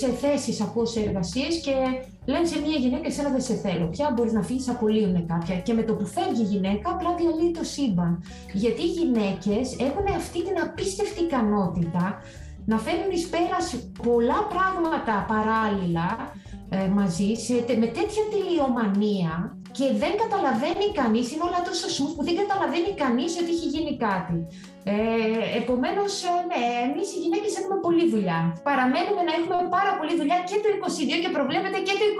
[0.00, 1.74] σε θέσεις ακούω σε εργασίες και
[2.26, 3.86] λένε σε μια γυναίκα: Εσένα δεν σε θέλω.
[3.86, 5.56] Πια μπορείς να φύγεις, απολύουν κάποια.
[5.56, 8.22] Και με το που φεύγει η γυναίκα, απλά διαλύει το σύμπαν.
[8.52, 12.20] Γιατί οι γυναίκες έχουν αυτή την απίστευτη ικανότητα
[12.64, 16.32] να φέρνουν εις πέρας πολλά πράγματα παράλληλα
[16.68, 22.24] ε, μαζί, σε, με τέτοια τελειομανία και δεν καταλαβαίνει κανείς, είναι όλα τόσο smooth που
[22.24, 24.46] δεν καταλαβαίνει κανείς ότι έχει γίνει κάτι.
[24.84, 28.40] Ε, Επομένως, ε, ναι, εμείς οι γυναίκες έχουμε πολλή δουλειά.
[28.68, 32.18] Παραμένουμε να έχουμε πάρα πολλή δουλειά και το 22 και προβλέπεται και το 23.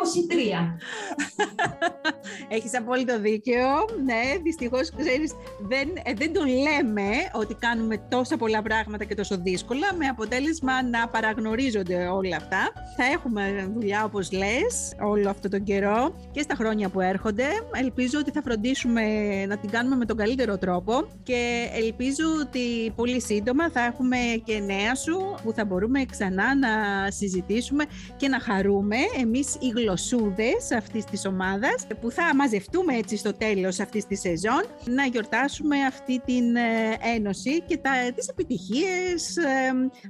[2.57, 3.71] Έχεις απόλυτο δίκαιο.
[4.09, 5.31] Ναι, δυστυχώς ξέρεις,
[5.73, 10.75] δεν, ε, δεν το λέμε ότι κάνουμε τόσα πολλά πράγματα και τόσο δύσκολα, με αποτέλεσμα
[10.83, 12.63] να παραγνωρίζονται όλα αυτά.
[12.97, 17.47] Θα έχουμε δουλειά, όπως λες, όλο αυτό τον καιρό και στα χρόνια που έρχονται.
[17.83, 19.03] Ελπίζω ότι θα φροντίσουμε
[19.47, 20.93] να την κάνουμε με τον καλύτερο τρόπο
[21.23, 22.25] και ελπίζω
[22.55, 26.71] ότι πολύ σύντομα θα έχουμε και νέα σου που θα μπορούμε ξανά να
[27.11, 27.85] συζητήσουμε
[28.17, 33.81] και να χαρούμε εμείς οι γλωσσούδες αυτής της ομάδας που θα μαζευτούμε έτσι στο τέλος
[33.81, 39.51] αυτής της σεζόν να γιορτάσουμε αυτή την ε, ένωση και τα, τις επιτυχίες, ε,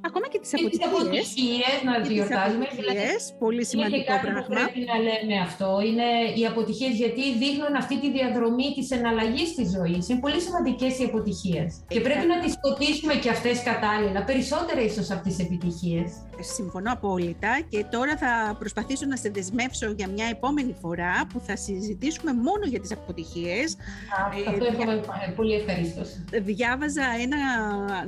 [0.09, 0.89] ακόμα και τις αποτυχίες.
[0.89, 2.67] Τις αποτυχίες να τις γιορτάζουμε.
[2.79, 3.01] Δηλαδή,
[3.39, 4.43] πολύ σημαντικό πράγμα.
[4.57, 5.69] πρέπει να λέμε αυτό.
[5.87, 10.09] Είναι οι αποτυχίες γιατί δείχνουν αυτή τη διαδρομή της εναλλαγής της ζωής.
[10.09, 11.71] Είναι πολύ σημαντικές οι αποτυχίες.
[11.89, 16.11] Και πρέπει να τις ποτίσουμε και αυτές κατάλληλα, περισσότερα ίσως από τις επιτυχίες.
[16.41, 21.57] Συμφωνώ απόλυτα και τώρα θα προσπαθήσω να σε δεσμεύσω για μια επόμενη φορά που θα
[21.57, 23.77] συζητήσουμε μόνο για τις αποτυχίες.
[24.49, 26.09] Αυτό ε, πολύ ευχαρίστως.
[26.31, 27.39] Διάβαζα ένα,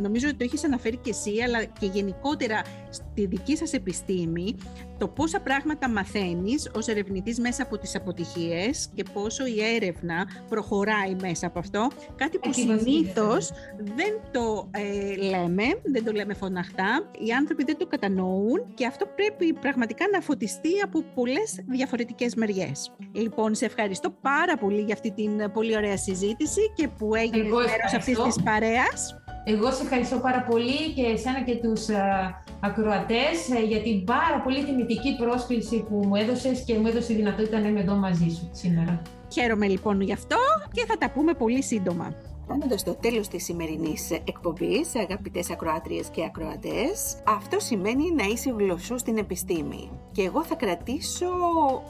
[0.01, 2.63] νομίζω ότι το έχεις αναφέρει και εσύ, αλλά και γενικότερα
[2.95, 4.57] στη δική σας επιστήμη,
[4.99, 11.17] το πόσα πράγματα μαθαίνεις ως ερευνητής μέσα από τις αποτυχίες και πόσο η έρευνα προχωράει
[11.21, 17.33] μέσα από αυτό, κάτι που συνήθως δεν το ε, λέμε, δεν το λέμε φωναχτά, οι
[17.33, 22.93] άνθρωποι δεν το κατανοούν και αυτό πρέπει πραγματικά να φωτιστεί από πολλές διαφορετικές μεριές.
[23.13, 27.95] Λοιπόν, σε ευχαριστώ πάρα πολύ για αυτή την πολύ ωραία συζήτηση και που έγινε μέρος
[27.95, 29.24] αυτής της παρέας.
[29.47, 31.95] Εγώ σε ευχαριστώ πάρα πολύ και εσένα και τους uh,
[32.61, 37.15] ακροατές ε, για την πάρα πολύ τιμητική πρόσκληση που μου έδωσες και μου έδωσε τη
[37.15, 39.03] δυνατότητα να είμαι εδώ μαζί σου σήμερα.
[39.33, 40.37] Χαίρομαι λοιπόν γι' αυτό
[40.73, 42.15] και θα τα πούμε πολύ σύντομα.
[42.45, 48.99] Φτάνοντα στο τέλος της σημερινής εκπομπής, αγαπητές ακροάτριες και ακροατές, αυτό σημαίνει να είσαι γλωσσού
[48.99, 49.91] στην επιστήμη.
[50.13, 51.27] Και εγώ θα κρατήσω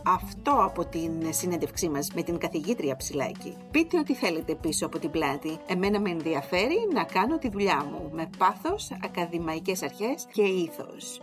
[0.07, 3.57] αυτό από την συνέντευξή μας με την καθηγήτρια Ψηλάκη.
[3.71, 5.59] Πείτε ό,τι θέλετε πίσω από την πλάτη.
[5.67, 11.21] Εμένα με ενδιαφέρει να κάνω τη δουλειά μου με πάθος, ακαδημαϊκές αρχές και ήθος.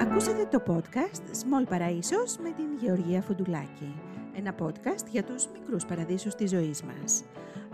[0.00, 6.34] Ακούσατε το podcast Small Παραΐσος με την Γεωργία Φουντουλάκη ένα podcast για τους μικρούς παραδείσους
[6.34, 7.24] της ζωής μας.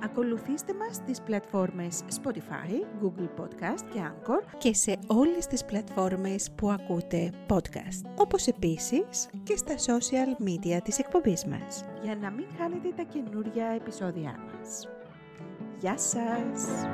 [0.04, 6.70] Ακολουθήστε μας στις πλατφόρμες Spotify, Google Podcast και Anchor και σε όλες τις πλατφόρμες που
[6.70, 12.88] ακούτε podcast, όπως επίσης και στα social media της εκπομπής μας, για να μην χάνετε
[12.96, 14.88] τα καινούργια επεισόδια μας.
[15.78, 16.86] Γεια σας!